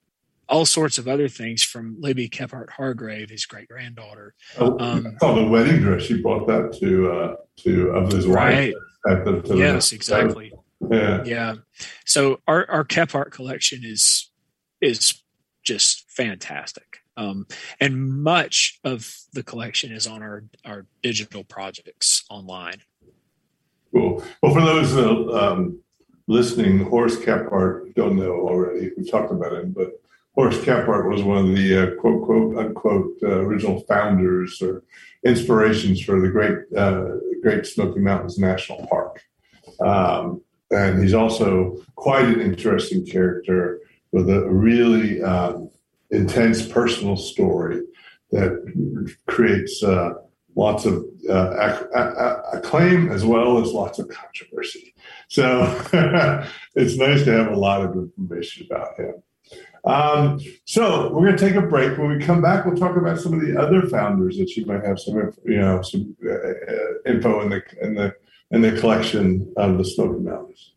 [0.47, 4.33] all sorts of other things from Libby Kephart Hargrave, his great granddaughter.
[4.57, 6.03] Oh, um, oh, the wedding dress.
[6.03, 8.73] She brought that to uh, to of his right.
[8.73, 9.17] wife.
[9.17, 10.51] At the, to yes, the, exactly.
[10.89, 11.55] Yeah, yeah.
[12.05, 14.31] So our our Kephart collection is
[14.81, 15.21] is
[15.63, 16.99] just fantastic.
[17.17, 17.47] Um,
[17.79, 22.81] and much of the collection is on our, our digital projects online.
[23.93, 24.23] Cool.
[24.41, 25.79] Well, for those uh, um,
[26.27, 28.91] listening, Horace Kephart don't know already.
[28.97, 30.01] We talked about him, but
[30.35, 34.83] Horace Kephart was one of the uh, quote, quote, unquote uh, original founders or
[35.25, 37.05] inspirations for the great, uh,
[37.41, 39.23] Great Smoky Mountains National Park.
[39.79, 43.79] Um, and he's also quite an interesting character
[44.11, 45.69] with a really um,
[46.11, 47.81] intense personal story
[48.31, 50.15] that creates uh,
[50.55, 54.93] lots of uh, acclaim as well as lots of controversy.
[55.29, 55.63] So
[56.75, 59.15] it's nice to have a lot of information about him.
[59.85, 61.97] Um, so we're going to take a break.
[61.97, 64.83] When we come back, we'll talk about some of the other founders that you might
[64.83, 68.15] have some, you know, some uh, uh info in the in the
[68.51, 70.71] in the collection of the Smoky Mountains.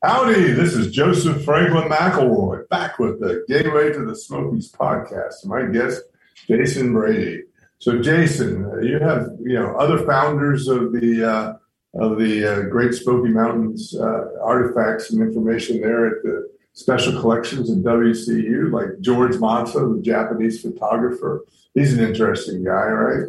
[0.00, 0.52] Howdy,
[0.98, 5.44] Joseph Franklin McElroy back with the Gateway to the Smokies podcast.
[5.44, 6.02] My guest,
[6.48, 7.44] Jason Brady.
[7.78, 12.94] So, Jason, you have you know other founders of the uh, of the uh, Great
[12.94, 19.36] Smoky Mountains uh, artifacts and information there at the special collections at WCU, like George
[19.36, 21.44] Masa, the Japanese photographer.
[21.74, 23.28] He's an interesting guy, right?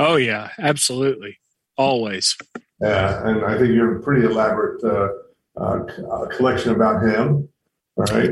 [0.00, 1.38] Oh yeah, absolutely,
[1.76, 2.36] always.
[2.80, 4.82] Yeah, and I think you have a pretty elaborate
[5.56, 7.48] uh, uh, collection about him.
[7.96, 8.30] Right.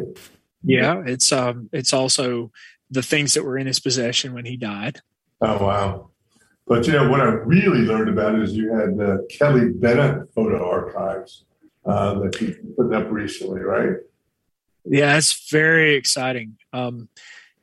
[0.64, 2.50] Yeah, it's um, it's also
[2.90, 5.00] the things that were in his possession when he died.
[5.40, 6.10] Oh wow!
[6.66, 10.68] But you know what I really learned about is you had uh, Kelly Bennett photo
[10.68, 11.44] archives
[11.84, 13.96] uh, that you put up recently, right?
[14.84, 16.56] Yeah, it's very exciting.
[16.72, 17.08] Um,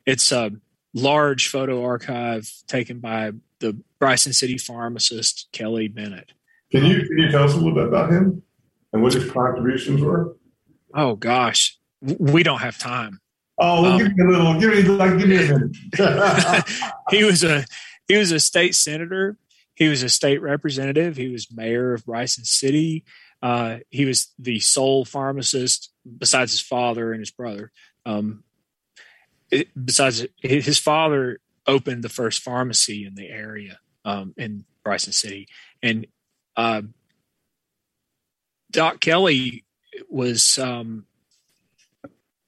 [0.06, 0.52] it's a
[0.94, 6.32] large photo archive taken by the Bryson City pharmacist Kelly Bennett.
[6.72, 8.42] Can you can you tell us a little bit about him?
[8.92, 10.36] And what his contributions were?
[10.94, 13.20] Oh gosh, we don't have time.
[13.62, 14.60] Oh, well, um, give me a little.
[14.60, 16.68] Give me like give me a minute.
[17.10, 17.64] he was a
[18.08, 19.36] he was a state senator.
[19.74, 21.16] He was a state representative.
[21.16, 23.04] He was mayor of Bryson City.
[23.42, 27.70] Uh, he was the sole pharmacist besides his father and his brother.
[28.04, 28.44] Um,
[29.50, 35.48] it, besides his father opened the first pharmacy in the area um, in Bryson City,
[35.82, 36.06] and
[36.56, 36.82] uh,
[38.70, 39.64] Doc Kelly
[40.08, 41.06] was um,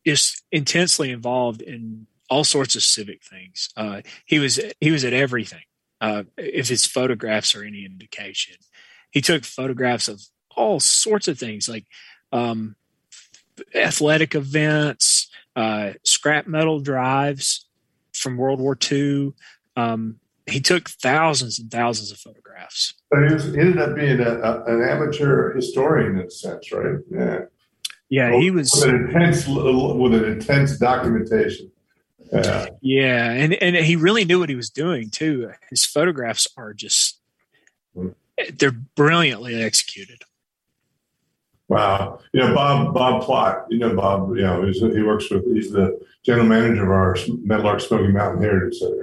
[0.07, 3.69] just intensely involved in all sorts of civic things.
[3.77, 5.63] Uh, he was he was at everything.
[6.01, 8.57] Uh, if his photographs are any indication,
[9.11, 10.23] he took photographs of
[10.57, 11.85] all sorts of things like
[12.33, 12.75] um,
[13.75, 17.67] athletic events, uh, scrap metal drives
[18.13, 19.33] from World War II.
[19.77, 22.95] Um, he took thousands and thousands of photographs.
[23.11, 26.73] But he, was, he ended up being a, a, an amateur historian in a sense,
[26.73, 26.97] right?
[27.11, 27.41] Yeah.
[28.09, 31.73] Yeah, well, he was with an intense with an intense documentation.
[32.31, 32.67] Yeah.
[32.83, 35.51] Yeah, and and he really knew what he was doing too.
[35.71, 37.19] His photographs are just
[37.95, 38.09] hmm.
[38.59, 40.25] they're brilliantly executed.
[41.69, 42.21] Wow.
[42.35, 45.99] You know, Bob Bob Plott, you know Bob, you know, he works with he's the
[46.23, 49.02] general manager of our Meadowlark Smoky Mountain Heritage Center.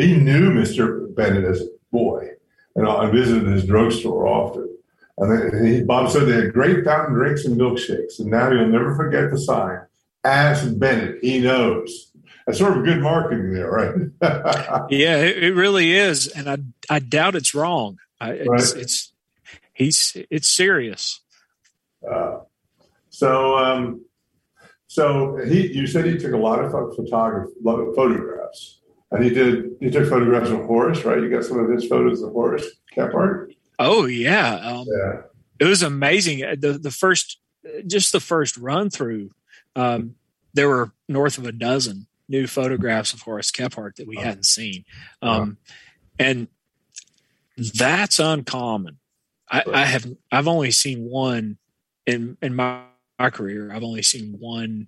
[0.00, 1.14] He knew Mr.
[1.14, 2.28] Bennett as a boy,
[2.74, 4.70] and I visited his drugstore often.
[5.18, 8.18] And he, Bob said they had great fountain drinks and milkshakes.
[8.18, 9.80] And now you'll never forget the sign.
[10.24, 11.18] Ask Bennett.
[11.22, 12.12] He knows.
[12.46, 13.94] That's sort of good marketing there, right?
[14.90, 16.26] yeah, it, it, really is.
[16.28, 16.58] And I,
[16.88, 17.98] I doubt it's wrong.
[18.18, 18.82] I, it's, right.
[18.82, 19.12] it's,
[19.74, 21.20] he's, it's serious.
[22.10, 22.38] Uh,
[23.10, 24.04] so, um,
[24.86, 28.79] so he, you said he took a lot of photography, a lot of photographs.
[29.10, 29.76] And he did.
[29.80, 31.20] He took photographs of Horace, right?
[31.20, 33.54] You got some of his photos of Horace Kephart.
[33.78, 35.22] Oh yeah, um, yeah.
[35.58, 36.44] It was amazing.
[36.44, 37.40] Uh, the the first,
[37.86, 39.30] just the first run through,
[39.74, 40.14] um,
[40.54, 44.20] there were north of a dozen new photographs of Horace Kephart that we oh.
[44.20, 44.84] hadn't seen,
[45.22, 45.58] um,
[46.18, 46.46] and
[47.56, 48.98] that's uncommon.
[49.50, 51.58] I, I, have I've only seen one
[52.06, 52.82] in in my,
[53.18, 53.72] my career.
[53.72, 54.86] I've only seen one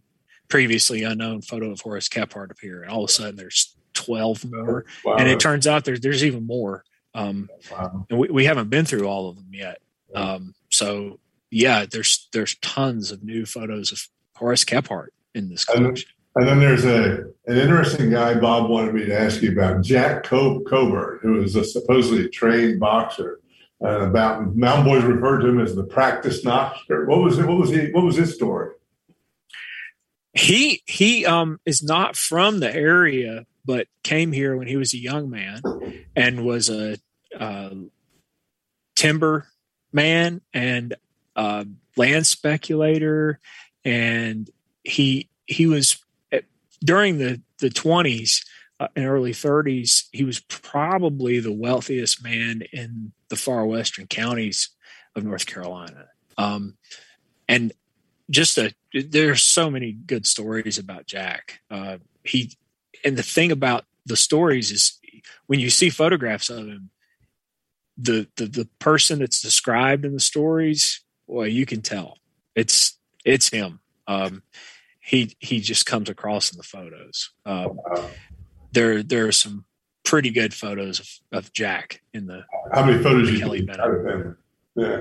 [0.48, 4.84] previously unknown photo of Horace Kephart appear, and all of a sudden there's 12 more.
[5.04, 5.16] Wow.
[5.16, 6.84] And it turns out there's, there's even more.
[7.14, 8.06] Um, wow.
[8.08, 9.78] and we, we haven't been through all of them yet.
[10.14, 11.18] Um, so
[11.50, 16.08] yeah, there's, there's tons of new photos of Horace Kephart in this collection.
[16.36, 19.82] And, and then there's a, an interesting guy Bob wanted me to ask you about,
[19.82, 23.38] Jack Coburn, who is a supposedly trained boxer.
[23.84, 27.04] Uh, about Mountain Boys referred to him as the practice knocker.
[27.06, 27.46] What was it?
[27.46, 27.90] What was he?
[27.90, 28.70] What was his story?
[30.34, 34.98] He he um is not from the area, but came here when he was a
[34.98, 35.60] young man
[36.16, 36.98] and was a
[37.38, 37.70] uh,
[38.96, 39.46] timber
[39.92, 40.94] man and
[41.36, 41.64] uh,
[41.96, 43.40] land speculator,
[43.84, 44.50] and
[44.84, 46.02] he he was
[46.84, 48.44] during the the twenties
[48.80, 50.08] uh, and early thirties.
[50.12, 54.70] He was probably the wealthiest man in the far western counties
[55.14, 56.06] of North Carolina,
[56.38, 56.76] um,
[57.48, 57.72] and
[58.30, 61.60] just a there's so many good stories about Jack.
[61.70, 62.52] Uh, he
[63.04, 64.98] and the thing about the stories is
[65.46, 66.90] when you see photographs of him,
[67.96, 72.18] the the the person that's described in the stories, well, you can tell
[72.54, 73.80] it's it's him.
[74.06, 74.42] Um,
[75.00, 77.30] he he just comes across in the photos.
[77.44, 77.78] Um,
[78.72, 79.64] there there are some
[80.04, 82.44] pretty good photos of, of Jack in the.
[82.72, 83.68] How many photos you Kelly
[84.74, 85.00] Yeah.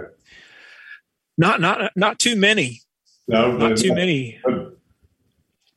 [1.37, 2.81] Not not not too many.
[3.31, 4.39] No, not too many.
[4.43, 4.77] But,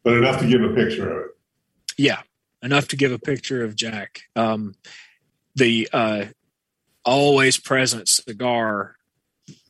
[0.02, 1.30] but, enough to give a picture of it.
[1.96, 2.20] Yeah,
[2.62, 4.22] enough to give a picture of Jack.
[4.34, 4.74] Um,
[5.54, 6.24] the uh,
[7.04, 8.96] always present cigar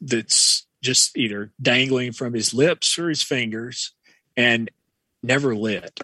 [0.01, 3.93] that's just either dangling from his lips or his fingers
[4.35, 4.71] and
[5.23, 6.01] never lit.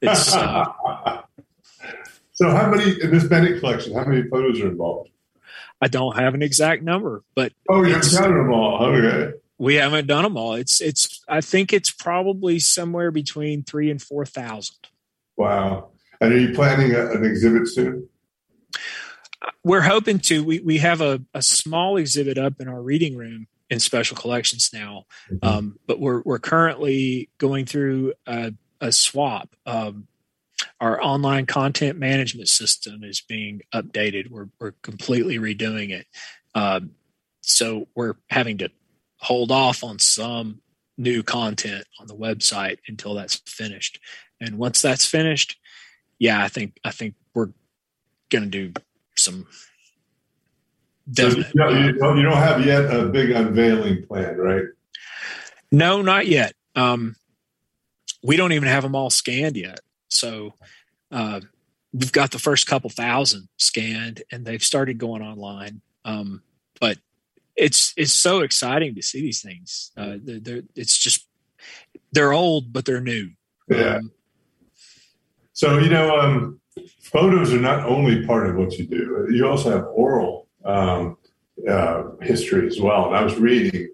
[0.00, 0.64] It's uh,
[2.32, 3.94] so how many in this Bennett collection?
[3.94, 5.10] How many photos are involved?
[5.80, 8.84] I don't have an exact number, but oh, you haven't counted them all.
[8.84, 10.54] Okay, we haven't done them all.
[10.54, 11.22] It's it's.
[11.28, 14.76] I think it's probably somewhere between three and four thousand.
[15.36, 15.90] Wow!
[16.20, 18.08] And are you planning a, an exhibit soon?
[19.64, 20.42] We're hoping to.
[20.44, 24.70] We we have a, a small exhibit up in our reading room in special collections
[24.72, 25.46] now, mm-hmm.
[25.46, 29.56] um, but we're we're currently going through a, a swap.
[29.64, 30.08] Um,
[30.80, 34.30] our online content management system is being updated.
[34.30, 36.06] We're we're completely redoing it,
[36.54, 36.92] um,
[37.40, 38.70] so we're having to
[39.22, 40.60] hold off on some
[40.98, 43.98] new content on the website until that's finished.
[44.40, 45.58] And once that's finished,
[46.18, 47.50] yeah, I think I think we're
[48.30, 48.72] going to do
[49.16, 49.46] some.
[51.14, 54.64] So you, don't, you don't have yet a big unveiling plan, right?
[55.70, 56.54] No, not yet.
[56.76, 57.16] Um,
[58.22, 59.80] we don't even have them all scanned yet.
[60.08, 60.54] So
[61.10, 61.40] uh,
[61.92, 65.80] we've got the first couple thousand scanned, and they've started going online.
[66.04, 66.42] Um,
[66.80, 66.98] but
[67.56, 69.92] it's it's so exciting to see these things.
[69.96, 71.26] Uh, they're, they're, it's just
[72.12, 73.30] they're old, but they're new.
[73.68, 73.96] Yeah.
[73.96, 74.12] Um,
[75.52, 76.60] so you know, um,
[77.02, 79.28] photos are not only part of what you do.
[79.30, 81.16] You also have oral um,
[81.68, 83.06] uh, history as well.
[83.06, 83.88] And I was reading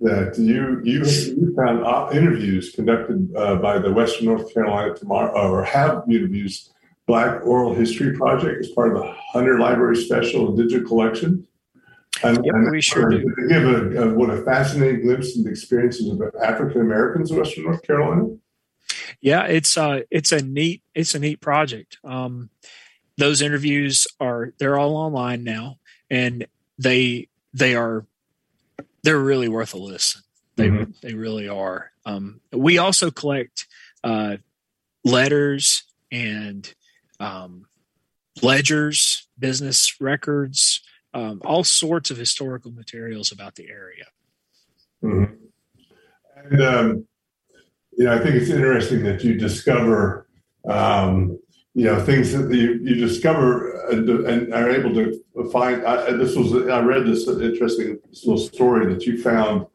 [0.00, 5.64] that you you, you found interviews conducted uh, by the Western North Carolina tomorrow or
[5.64, 6.70] have interviews
[7.06, 11.46] Black Oral History Project as part of the Hunter Library Special and Digital Collection.
[12.22, 13.24] And, yep, we sure do.
[13.48, 17.64] Give a, a, what a fascinating glimpse into the experiences of African Americans in Western
[17.64, 18.36] North Carolina
[19.20, 21.98] yeah, it's uh, it's a neat it's a neat project.
[22.04, 22.50] Um,
[23.16, 25.78] those interviews are they're all online now,
[26.10, 26.46] and
[26.78, 28.06] they they are
[29.02, 30.22] they're really worth a listen.
[30.56, 30.90] They mm-hmm.
[31.02, 31.90] they really are.
[32.04, 33.66] Um, we also collect
[34.02, 34.36] uh,
[35.04, 36.72] letters and
[37.18, 37.66] um,
[38.42, 40.82] ledgers, business records,
[41.14, 44.04] um, all sorts of historical materials about the area.
[45.02, 45.34] Mm-hmm.
[46.36, 47.06] And um,
[47.96, 50.28] you know, I think it's interesting that you discover,
[50.68, 51.38] um,
[51.74, 55.84] you know, things that you, you discover and, and, are able to find.
[55.86, 59.66] I, this was I read this interesting little story that you found.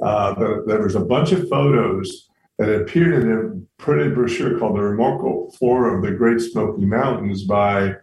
[0.00, 4.76] Uh, that there was a bunch of photos that appeared in a printed brochure called
[4.76, 7.94] "The Remarkable Flora of the Great Smoky Mountains" by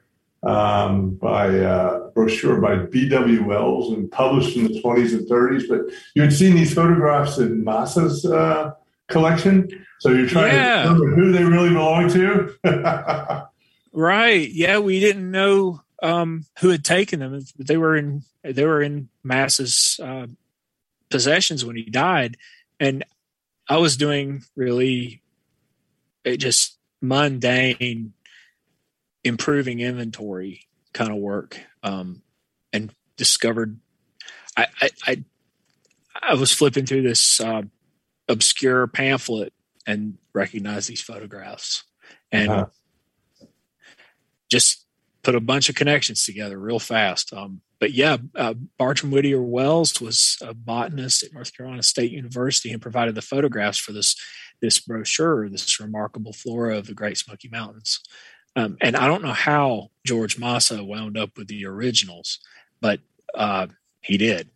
[0.46, 3.44] um, by uh, brochure by B.W.
[3.44, 5.68] Wells and published in the 20s and 30s.
[5.68, 8.74] But you had seen these photographs in Masa's uh,
[9.08, 9.86] collection.
[10.00, 10.84] So you're trying yeah.
[10.84, 13.48] to determine who they really belong to.
[13.92, 14.50] right.
[14.50, 17.44] Yeah, we didn't know um, who had taken them.
[17.58, 20.28] They were in they were in Masa's uh,
[21.10, 22.38] possessions when he died,
[22.80, 23.04] and
[23.68, 25.24] I was doing really
[26.26, 28.14] just mundane
[29.26, 30.62] improving inventory
[30.94, 32.22] kind of work um,
[32.72, 33.80] and discovered
[34.56, 35.24] I, I, I
[36.22, 37.64] I was flipping through this uh,
[38.30, 39.52] obscure pamphlet
[39.86, 41.84] and recognized these photographs
[42.32, 43.46] and uh-huh.
[44.50, 44.86] just
[45.24, 47.34] put a bunch of connections together real fast.
[47.34, 52.72] Um, but yeah, uh, Bertram Whitier Wells was a botanist at North Carolina State University
[52.72, 54.16] and provided the photographs for this
[54.62, 58.00] this brochure, this remarkable flora of the Great Smoky Mountains.
[58.56, 62.40] Um, and I don't know how George Masa wound up with the originals,
[62.80, 63.00] but
[63.34, 63.68] uh,
[64.02, 64.50] he did.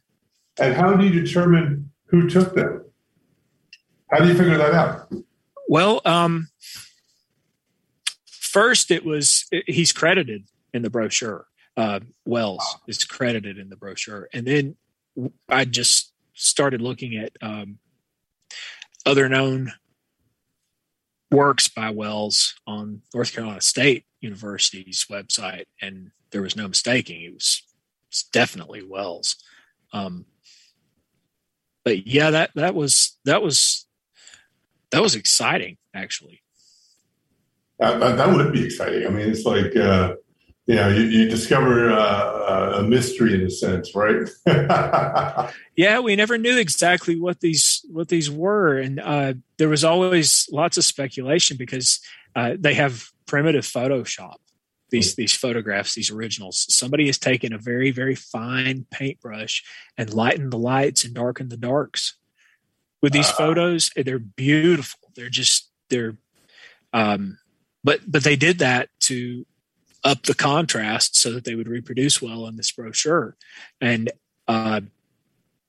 [0.60, 2.86] And how do you determine who took them?
[4.10, 5.14] How do you figure that out?
[5.68, 6.50] Well, um,
[8.26, 11.45] first it was he's credited in the brochure.
[11.78, 14.76] Uh, Wells is credited in the brochure, and then
[15.47, 17.80] I just started looking at um,
[19.06, 19.74] other known
[21.32, 27.34] works by Wells on North Carolina State University's website, and there was no mistaking it
[27.34, 29.36] was, it was definitely Wells.
[29.94, 30.26] Um,
[31.84, 33.88] but yeah, that that was that was
[34.92, 36.42] that was exciting actually
[37.80, 39.08] that, that, would be exciting.
[39.08, 40.16] I mean, it's like uh,
[40.70, 44.30] you know, you, you discover uh, a mystery in a sense, right?
[45.76, 50.48] yeah, we never knew exactly what these what these were, and uh, there was always
[50.52, 52.00] lots of speculation because
[52.36, 54.36] uh, they have primitive Photoshop.
[54.92, 56.68] These these photographs, these originals.
[56.70, 59.64] Somebody has taken a very very fine paintbrush
[59.98, 62.16] and lightened the lights and darkened the darks
[63.02, 63.90] with these uh, photos.
[63.96, 65.00] They're beautiful.
[65.16, 66.16] They're just they're
[66.94, 67.40] um,
[67.84, 69.48] but but they did that to
[70.04, 73.36] up the contrast so that they would reproduce well in this brochure.
[73.82, 74.12] And
[74.47, 74.82] uh,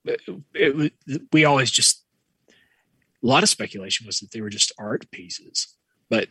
[0.05, 0.21] it,
[0.55, 2.05] it, we always just
[2.49, 5.77] a lot of speculation was that they were just art pieces
[6.11, 6.29] but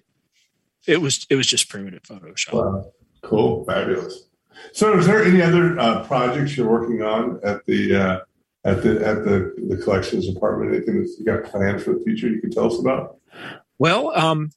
[0.86, 2.54] it was it was just primitive photoshop.
[2.54, 2.92] Wow.
[3.24, 3.66] cool.
[3.66, 4.28] Fabulous.
[4.74, 8.20] So is there any other uh, projects you're working on at the uh,
[8.66, 10.76] at the at the the collections department?
[10.76, 13.18] Anything that you got planned for the future you can tell us about?
[13.80, 14.52] Well um,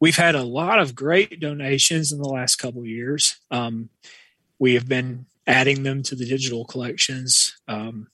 [0.00, 3.38] we've had a lot of great donations in the last couple years.
[3.50, 3.90] Um,
[4.58, 8.08] we have been adding them to the digital collections um,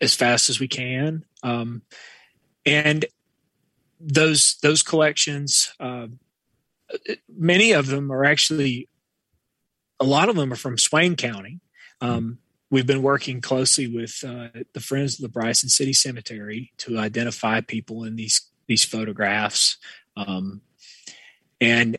[0.00, 1.82] as fast as we can, um,
[2.64, 3.04] and
[4.00, 6.06] those those collections, uh,
[7.28, 8.88] many of them are actually,
[9.98, 11.60] a lot of them are from Swain County.
[12.00, 12.38] Um,
[12.70, 17.60] we've been working closely with uh, the Friends of the Bryson City Cemetery to identify
[17.60, 19.76] people in these these photographs.
[20.16, 20.62] Um,
[21.60, 21.98] and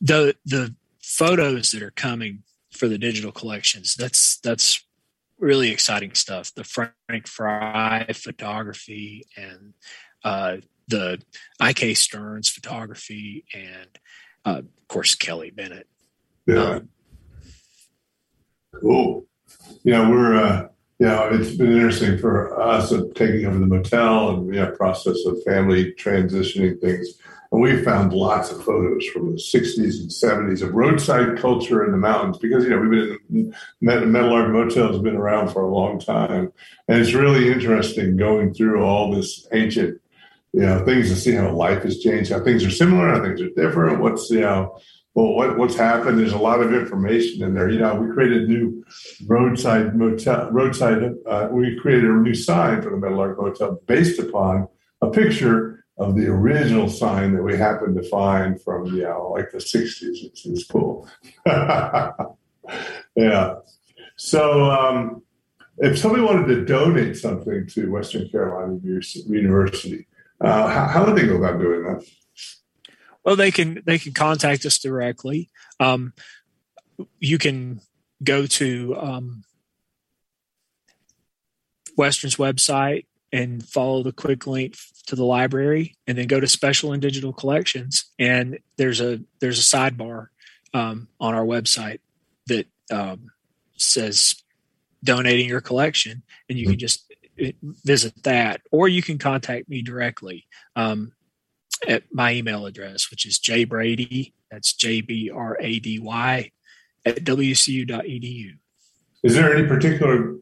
[0.00, 4.84] the the photos that are coming for the digital collections that's that's
[5.38, 6.54] really exciting stuff.
[6.54, 9.74] The frank fry photography and
[10.24, 11.20] uh, the
[11.60, 13.98] ik stearns photography and
[14.44, 15.88] uh, of course kelly bennett.
[16.46, 16.62] Yeah.
[16.62, 16.88] Um,
[18.80, 19.26] cool.
[19.84, 20.68] Yeah we're uh
[20.98, 25.16] you know, it's been interesting for us of taking over the motel and know, process
[25.26, 27.18] of family transitioning things.
[27.52, 31.92] And we found lots of photos from the 60s and 70s of roadside culture in
[31.92, 32.90] the mountains because, you know, we've
[33.30, 36.50] been in Meadowlark Motel has been around for a long time.
[36.88, 40.00] And it's really interesting going through all this ancient,
[40.54, 43.42] you know, things to see how life has changed, how things are similar, how things
[43.42, 44.78] are different, what's, you know,
[45.14, 46.18] well, what, what's happened?
[46.18, 47.68] There's a lot of information in there.
[47.68, 48.82] You know, we created new
[49.26, 54.68] roadside motel, roadside, uh, we created a new sign for the Meadowlark Motel based upon
[55.02, 59.50] a picture of the original sign that we happened to find from you know like
[59.50, 61.08] the 60s it's, it's cool
[63.16, 63.54] yeah.
[64.16, 65.22] So um,
[65.78, 70.06] if somebody wanted to donate something to western carolina university
[70.40, 72.04] uh, how, how, would they go about doing that?
[73.24, 75.50] Well they can they can contact us directly.
[75.78, 76.12] Um,
[77.20, 77.80] you can
[78.24, 79.44] go to um,
[81.96, 84.76] western's website and follow the quick link
[85.06, 88.10] to the library and then go to special and digital collections.
[88.18, 90.26] And there's a there's a sidebar
[90.74, 92.00] um, on our website
[92.46, 93.30] that um,
[93.76, 94.36] says
[95.04, 96.78] donating your collection and you can mm-hmm.
[96.78, 97.12] just
[97.84, 98.60] visit that.
[98.70, 100.46] Or you can contact me directly
[100.76, 101.12] um,
[101.88, 106.50] at my email address which is jbrady that's j-b-r-a-d-y
[107.04, 108.50] at wcu.edu
[109.22, 110.36] is there any particular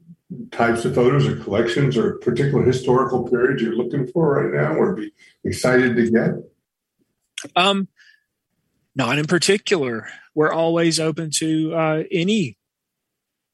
[0.50, 4.94] types of photos or collections or particular historical periods you're looking for right now or
[4.94, 5.12] be
[5.44, 7.50] excited to get?
[7.56, 7.88] Um,
[8.94, 10.08] not in particular.
[10.34, 12.56] We're always open to uh, any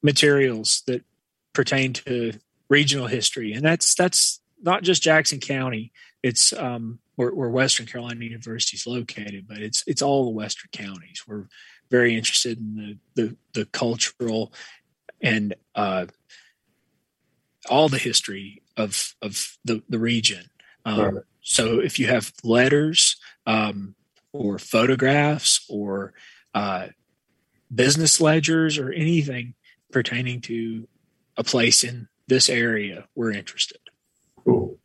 [0.03, 1.03] materials that
[1.53, 2.33] pertain to
[2.69, 5.91] regional history, and that's that's not just Jackson County.
[6.23, 10.69] It's um, where, where Western Carolina University is located, but it's it's all the Western
[10.71, 11.23] counties.
[11.27, 11.47] We're
[11.89, 14.53] very interested in the the, the cultural
[15.21, 16.05] and uh,
[17.69, 20.49] all the history of of the the region.
[20.85, 21.23] Um, right.
[21.41, 23.15] So if you have letters
[23.45, 23.95] um,
[24.33, 26.13] or photographs or
[26.53, 26.87] uh,
[27.73, 29.53] business ledgers or anything
[29.91, 30.87] pertaining to
[31.37, 33.79] a place in this area, we're interested.
[34.43, 34.77] Cool.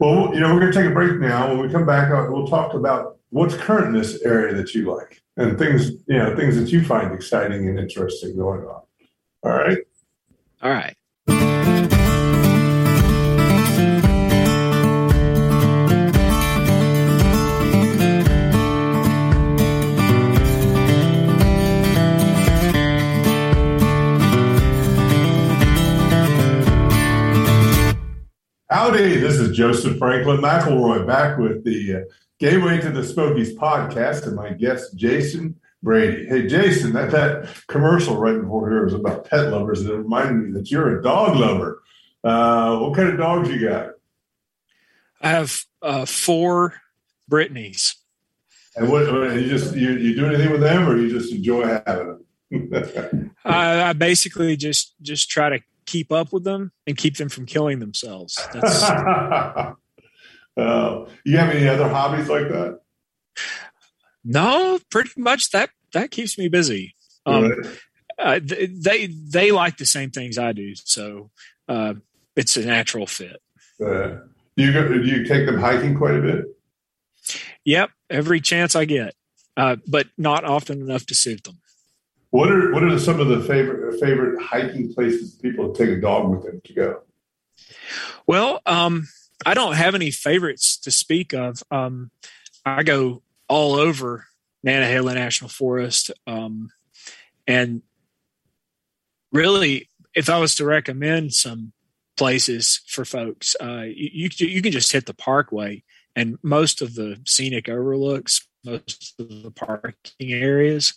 [0.00, 1.48] Well, you know, we're going to take a break now.
[1.48, 4.94] When we come back, uh, we'll talk about what's current in this area that you
[4.94, 8.82] like and things, you know, things that you find exciting and interesting going on.
[9.42, 9.78] All right.
[10.62, 10.96] All right.
[28.72, 32.00] Howdy, this is Joseph Franklin McElroy back with the uh,
[32.38, 36.24] Gateway to the Smokies podcast and my guest, Jason Brady.
[36.24, 40.36] Hey, Jason, that, that commercial right before here was about pet lovers and it reminded
[40.36, 41.82] me that you're a dog lover.
[42.24, 43.90] Uh, what kind of dogs you got?
[45.20, 46.80] I have uh, four
[47.28, 47.96] Brittany's.
[48.74, 49.04] And what
[49.34, 53.30] you just you, you do anything with them, or you just enjoy having them?
[53.44, 57.46] I, I basically just just try to keep up with them and keep them from
[57.46, 58.38] killing themselves.
[58.54, 59.74] uh,
[60.56, 62.80] you have any other hobbies like that?
[64.24, 66.94] No, pretty much that that keeps me busy.
[67.26, 67.66] Um, right.
[68.18, 71.30] uh, they they like the same things I do, so
[71.68, 71.94] uh,
[72.36, 73.40] it's a natural fit.
[73.84, 74.18] Uh,
[74.56, 76.44] do you go, do you take them hiking quite a bit?
[77.64, 79.14] Yep, every chance I get,
[79.56, 81.58] uh, but not often enough to suit them.
[82.32, 86.30] What are what are some of the favorite favorite hiking places people take a dog
[86.30, 87.02] with them to go?
[88.26, 89.06] Well, um,
[89.44, 91.62] I don't have any favorites to speak of.
[91.70, 92.10] Um,
[92.64, 94.24] I go all over
[94.66, 96.70] Nantahala National Forest, um,
[97.46, 97.82] and
[99.30, 101.74] really, if I was to recommend some
[102.16, 105.82] places for folks, uh, you you can just hit the Parkway
[106.16, 110.94] and most of the scenic overlooks, most of the parking areas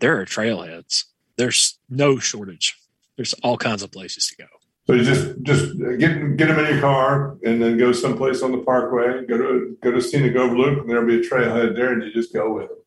[0.00, 1.04] there are trailheads.
[1.36, 2.76] There's no shortage.
[3.16, 4.48] There's all kinds of places to go.
[4.86, 8.52] So you just just get get them in your car and then go someplace on
[8.52, 9.26] the parkway.
[9.26, 12.32] Go to go to scenic overlook, and there'll be a trailhead there, and you just
[12.32, 12.78] go with them.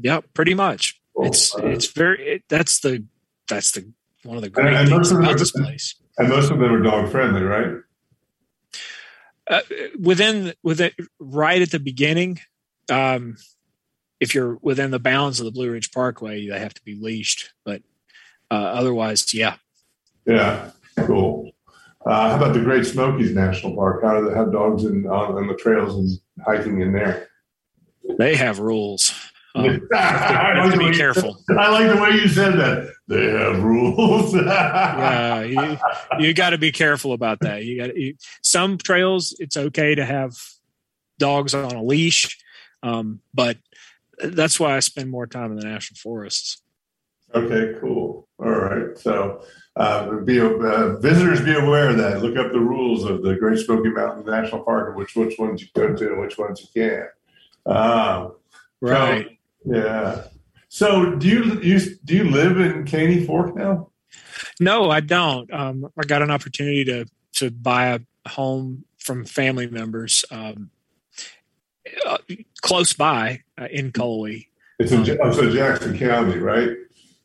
[0.00, 1.00] Yep, pretty much.
[1.16, 3.04] It's it's very it, that's the
[3.48, 3.92] that's the
[4.24, 5.94] one of the great and, and things about them, this place.
[6.16, 7.76] And most of them are dog friendly, right?
[9.48, 9.60] Uh,
[9.98, 12.40] within within right at the beginning,
[12.90, 13.36] um,
[14.20, 17.52] if you're within the bounds of the Blue Ridge Parkway, they have to be leashed.
[17.64, 17.82] But
[18.50, 19.56] uh, otherwise, yeah.
[20.26, 21.50] Yeah, cool.
[22.04, 24.02] Uh, how about the Great Smokies National Park?
[24.02, 27.28] How do they have dogs in, on, on the trails and hiking in there?
[28.18, 29.14] They have rules.
[29.54, 31.38] Um, you have to, be careful.
[31.50, 32.92] I like the way you said that.
[33.08, 34.34] They have rules.
[34.34, 35.78] yeah, you,
[36.18, 37.64] you got to be careful about that.
[37.64, 37.90] You got
[38.42, 39.34] some trails.
[39.38, 40.36] It's okay to have
[41.18, 42.38] dogs on a leash,
[42.82, 43.56] um, but
[44.22, 46.62] that's why I spend more time in the national forests.
[47.34, 48.26] Okay, cool.
[48.38, 48.96] All right.
[48.96, 49.42] So,
[49.76, 52.22] uh, be uh, visitors be aware of that.
[52.22, 55.60] Look up the rules of the Great Smoky Mountain National Park, and which which ones
[55.60, 57.76] you go to and which ones you can't.
[57.76, 58.36] Um,
[58.80, 59.38] right.
[59.66, 60.24] So, yeah.
[60.68, 63.90] So, do you you do you live in Caney Fork now?
[64.60, 65.52] No, I don't.
[65.52, 70.24] Um, I got an opportunity to to buy a home from family members.
[70.30, 70.70] Um,
[72.06, 72.18] uh,
[72.62, 74.46] close by uh, in Cullowhee.
[74.78, 76.70] It's in um, so Jackson County, right?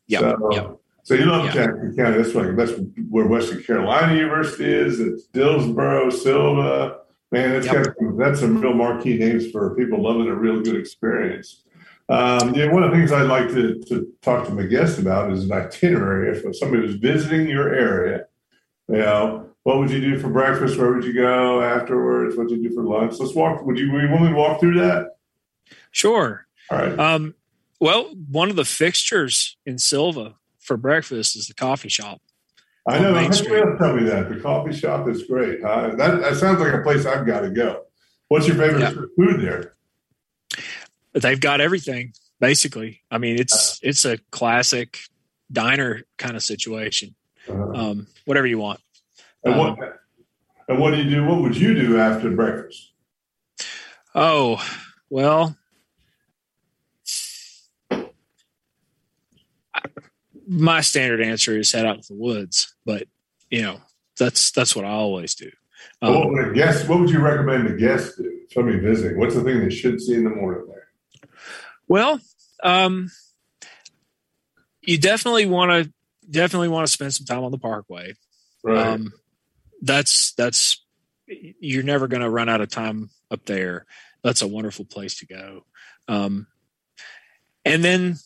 [0.06, 0.20] Yeah.
[0.20, 0.76] So, yep.
[1.04, 1.54] so you love yep.
[1.54, 2.16] Jackson County.
[2.16, 2.72] That's like that's
[3.08, 5.00] where Western Carolina University is.
[5.00, 6.98] It's Dillsboro, Sylva.
[7.30, 7.84] Man, that's yep.
[7.84, 11.62] got that's some real marquee names for people loving a real good experience.
[12.08, 15.32] Um, yeah, one of the things I'd like to, to talk to my guests about
[15.32, 16.36] is an itinerary.
[16.36, 18.26] If somebody was visiting your area,
[18.88, 20.78] you know, what would you do for breakfast?
[20.78, 22.36] Where would you go afterwards?
[22.36, 23.18] What would you do for lunch?
[23.18, 23.64] Let's walk.
[23.64, 25.16] Would you, want me to walk through that?
[25.90, 26.46] Sure.
[26.70, 26.98] All right.
[26.98, 27.34] Um,
[27.80, 32.20] well, one of the fixtures in Sylva for breakfast is the coffee shop.
[32.86, 33.12] I know.
[33.12, 33.64] Main Street.
[33.78, 35.62] Tell me that the coffee shop is great.
[35.62, 35.94] Huh?
[35.96, 37.84] That, that sounds like a place I've got to go.
[38.28, 39.74] What's your favorite food there?
[41.14, 43.02] They've got everything basically.
[43.10, 44.98] I mean, it's it's a classic
[45.50, 47.14] diner kind of situation.
[47.48, 47.72] Uh-huh.
[47.74, 48.80] Um, whatever you want.
[49.44, 49.92] And what, um,
[50.68, 51.26] and what do you do?
[51.26, 52.92] What would you do after breakfast?
[54.14, 54.64] Oh,
[55.10, 55.56] well,
[60.46, 63.06] my standard answer is head out to the woods, but
[63.50, 63.80] you know
[64.18, 65.50] that's that's what I always do.
[66.00, 66.88] Um, what would a guest?
[66.88, 68.40] What would you recommend a guest do?
[68.50, 69.18] Somebody visiting.
[69.18, 71.28] What's the thing they should see in the morning there?
[71.88, 72.20] Well,
[72.62, 73.10] um,
[74.80, 75.92] you definitely want to
[76.30, 78.14] definitely want to spend some time on the Parkway.
[78.62, 78.86] Right.
[78.86, 79.12] Um,
[79.84, 80.82] that's that's
[81.26, 83.86] you're never going to run out of time up there.
[84.22, 85.64] That's a wonderful place to go.
[86.08, 86.46] Um,
[87.64, 88.16] and then,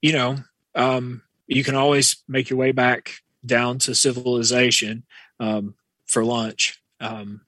[0.00, 0.36] you know,
[0.74, 3.14] um, you can always make your way back
[3.44, 5.04] down to civilization
[5.38, 5.74] um,
[6.06, 6.80] for lunch.
[7.00, 7.42] Um,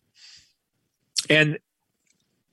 [1.31, 1.59] and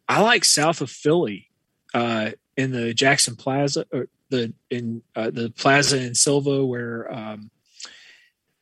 [0.08, 1.50] I like south of Philly
[1.94, 7.52] uh, in the Jackson Plaza or the in uh, the plaza in Sylva where um,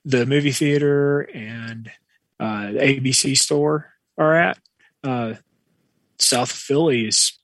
[0.06, 1.91] the movie theater and
[2.39, 4.60] uh, the ABC store are at.
[5.04, 5.36] Uh,
[6.18, 7.38] South Philly is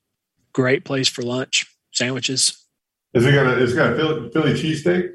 [0.54, 2.66] great place for lunch, sandwiches.
[3.14, 3.64] Is it got a?
[3.64, 5.12] It's got a Philly, Philly cheesesteak.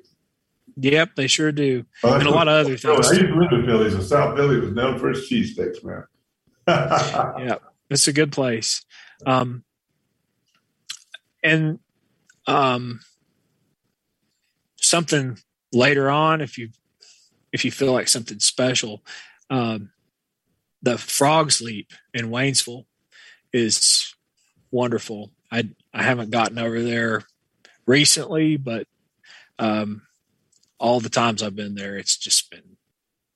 [0.77, 2.85] Yep, they sure do, oh, and a lot of other things.
[2.85, 6.05] I used to live in Philly, so South Philly was known for its cheesesteaks, man.
[6.69, 7.57] yeah,
[7.91, 8.83] it's a good place.
[9.27, 9.65] Um,
[11.43, 11.81] and
[12.47, 13.01] um,
[14.77, 15.39] something
[15.73, 16.71] later on, if you
[17.53, 19.03] if you feel like something special.
[19.49, 19.91] Um,
[20.83, 22.87] the Frog's Leap in Waynesville
[23.53, 24.15] is
[24.71, 25.31] wonderful.
[25.51, 27.25] I I haven't gotten over there
[27.87, 28.87] recently, but
[29.59, 30.03] um,
[30.79, 32.77] all the times I've been there, it's just been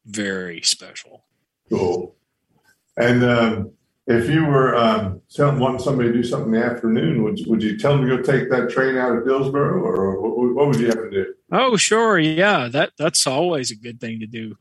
[0.06, 1.24] very special.
[1.68, 2.14] Cool.
[2.96, 3.72] And um,
[4.06, 7.62] if you were um, telling wanting somebody to do something in the afternoon, would would
[7.62, 10.78] you tell them to go take that train out of Dillsboro, or what, what would
[10.80, 11.34] you have to do?
[11.50, 14.56] Oh, sure, yeah, that that's always a good thing to do.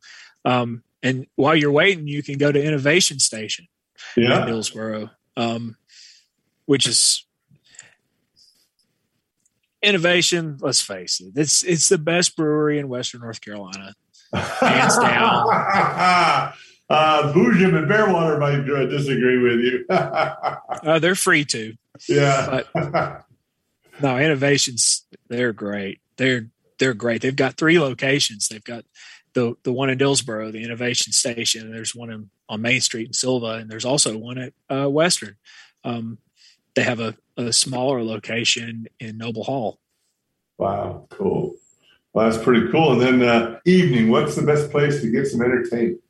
[0.45, 3.67] Um, and while you're waiting, you can go to Innovation Station
[4.15, 4.41] Yeah.
[4.41, 5.75] in Dillsboro, um,
[6.65, 7.25] which is
[9.81, 10.57] innovation.
[10.61, 13.93] Let's face it, it's it's the best brewery in Western North Carolina.
[14.33, 16.53] Hands down.
[16.89, 19.85] uh, Boojum and Bearwater might uh, disagree with you.
[20.83, 21.73] Uh, they're free to.
[22.09, 22.61] yeah.
[24.01, 26.01] No, innovations they're great.
[26.17, 27.21] They're they're great.
[27.21, 28.47] They've got three locations.
[28.47, 28.85] They've got
[29.33, 31.61] the the one in Dillsboro, the Innovation Station.
[31.67, 34.89] And there's one in, on Main Street in Sylva, and there's also one at uh,
[34.89, 35.35] Western.
[35.83, 36.17] Um,
[36.75, 39.79] they have a, a smaller location in Noble Hall.
[40.57, 41.05] wow.
[41.11, 41.55] Cool.
[42.13, 42.93] Well, that's pretty cool.
[42.93, 46.01] And then uh, evening, what's the best place to get some entertainment?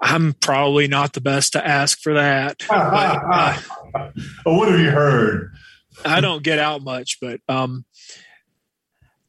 [0.00, 2.62] I'm probably not the best to ask for that.
[2.68, 3.60] But, uh,
[4.44, 5.52] what have you heard?
[6.04, 7.84] I don't get out much, but um,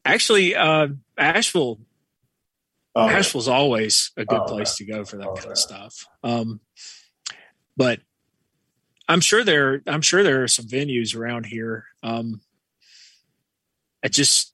[0.06, 1.80] actually, uh, Asheville
[2.94, 5.52] Oh, Asheville's always a good Oh, place to go for that Oh, kind yeah.
[5.52, 6.06] of stuff.
[6.24, 6.60] Um,
[7.78, 8.02] but
[9.08, 11.86] I'm sure there, I'm sure there are some venues around here.
[12.04, 12.42] Um,
[14.04, 14.51] I just,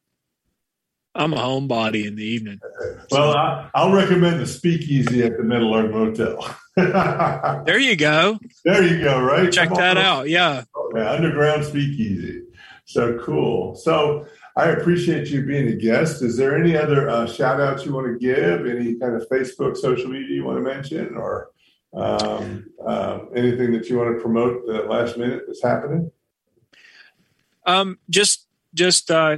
[1.17, 2.59] I'm a homebody in the evening.
[3.11, 6.55] well, I, I'll recommend the Speakeasy at the Middle Earth Motel.
[7.65, 8.39] There you go.
[8.63, 9.19] there you go.
[9.19, 9.51] Right.
[9.51, 10.03] Check Come that on.
[10.03, 10.29] out.
[10.29, 10.63] Yeah.
[10.95, 12.43] Yeah, underground speakeasy.
[12.85, 13.73] So cool.
[13.75, 16.21] So I appreciate you being a guest.
[16.21, 18.67] Is there any other uh, shout outs you want to give?
[18.67, 21.49] Any kind of Facebook, social media you want to mention, or
[21.95, 26.11] um, um, anything that you want to promote that last minute that's happening?
[27.65, 28.45] Um, just,
[28.75, 29.37] just, uh,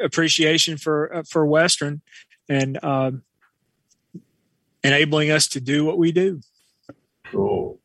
[0.00, 2.02] appreciation for, uh, for Western
[2.48, 3.22] and, um,
[4.84, 6.40] enabling us to do what we do.
[7.26, 7.80] Cool.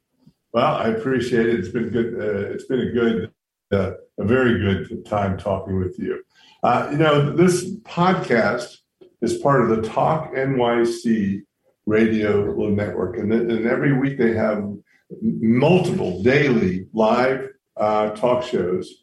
[0.53, 1.59] Well, I appreciate it.
[1.59, 2.13] It's been good.
[2.13, 3.31] Uh, it's been a good,
[3.71, 6.23] uh, a very good time talking with you.
[6.63, 8.77] Uh, you know, this podcast
[9.21, 11.41] is part of the Talk NYC
[11.85, 14.63] radio network, and, and every week they have
[15.21, 19.00] multiple daily live uh, talk shows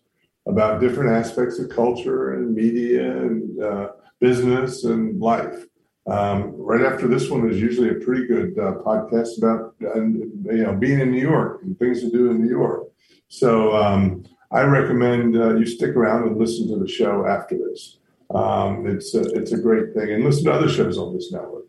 [0.48, 3.88] about different aspects of culture and media and uh,
[4.18, 5.66] business and life.
[6.06, 10.64] Um, right after this one is usually a pretty good uh, podcast about uh, you
[10.64, 12.88] know being in New York and things to do in New York.
[13.28, 17.98] So um, I recommend uh, you stick around and listen to the show after this.
[18.34, 21.64] Um, it's a, it's a great thing, and listen to other shows on this network.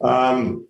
[0.00, 0.66] Um,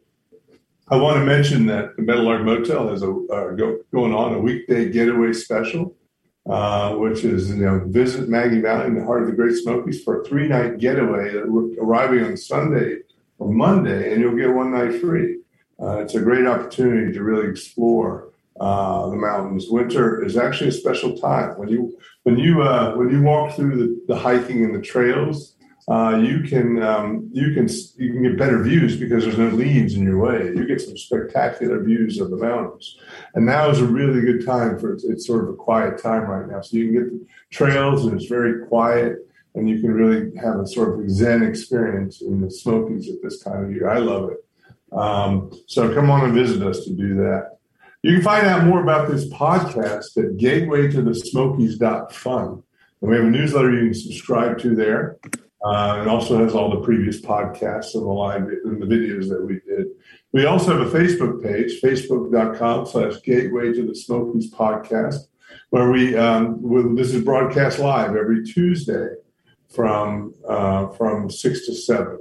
[0.89, 4.39] I want to mention that the Meadowlark Motel has a uh, go, going on a
[4.41, 5.95] weekday getaway special,
[6.49, 10.03] uh, which is you know visit Maggie Valley in the heart of the Great Smokies
[10.03, 12.99] for a three night getaway, arriving on Sunday
[13.39, 15.39] or Monday, and you'll get one night free.
[15.81, 18.29] Uh, it's a great opportunity to really explore
[18.61, 19.67] uh, the mountains.
[19.69, 23.77] Winter is actually a special time when you when you uh, when you walk through
[23.77, 25.57] the, the hiking and the trails.
[25.89, 29.95] Uh, you can um, you can you can get better views because there's no leaves
[29.95, 30.53] in your way.
[30.55, 33.01] You get some spectacular views of the mountains,
[33.35, 36.23] and now is a really good time for it's, it's sort of a quiet time
[36.23, 36.61] right now.
[36.61, 39.27] So you can get the trails and it's very quiet,
[39.57, 43.41] and you can really have a sort of Zen experience in the Smokies at this
[43.41, 43.89] time of year.
[43.89, 44.39] I love it.
[44.93, 47.57] Um, so come on and visit us to do that.
[48.03, 52.63] You can find out more about this podcast at gatewaytothesmokies.fun.
[53.01, 55.17] And we have a newsletter you can subscribe to there.
[55.65, 59.45] Uh, it also has all the previous podcasts and the live and the videos that
[59.45, 59.87] we did.
[60.33, 65.27] We also have a Facebook page, facebook.com slash gateway to the Smokies podcast,
[65.71, 69.09] where we, um, this is broadcast live every Tuesday
[69.69, 72.19] from, uh, from six to seven.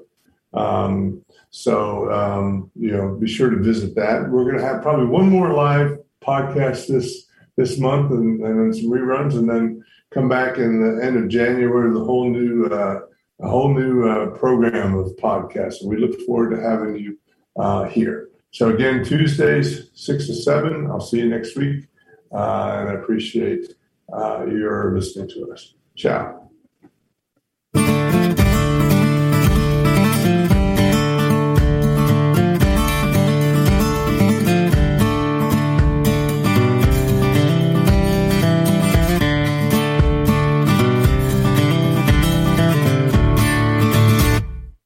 [0.54, 4.30] Um, so, um, you know, be sure to visit that.
[4.30, 7.26] We're going to have probably one more live podcast this,
[7.56, 11.30] this month and, and then some reruns and then come back in the end of
[11.30, 13.02] January a whole new, uh,
[13.42, 15.82] a whole new uh, program of podcasts.
[15.82, 17.18] And we look forward to having you
[17.58, 18.30] uh, here.
[18.52, 20.88] So again, Tuesdays, six to seven.
[20.88, 21.88] I'll see you next week.
[22.32, 23.74] Uh, and I appreciate
[24.14, 25.74] uh, your listening to us.
[25.96, 26.41] Ciao.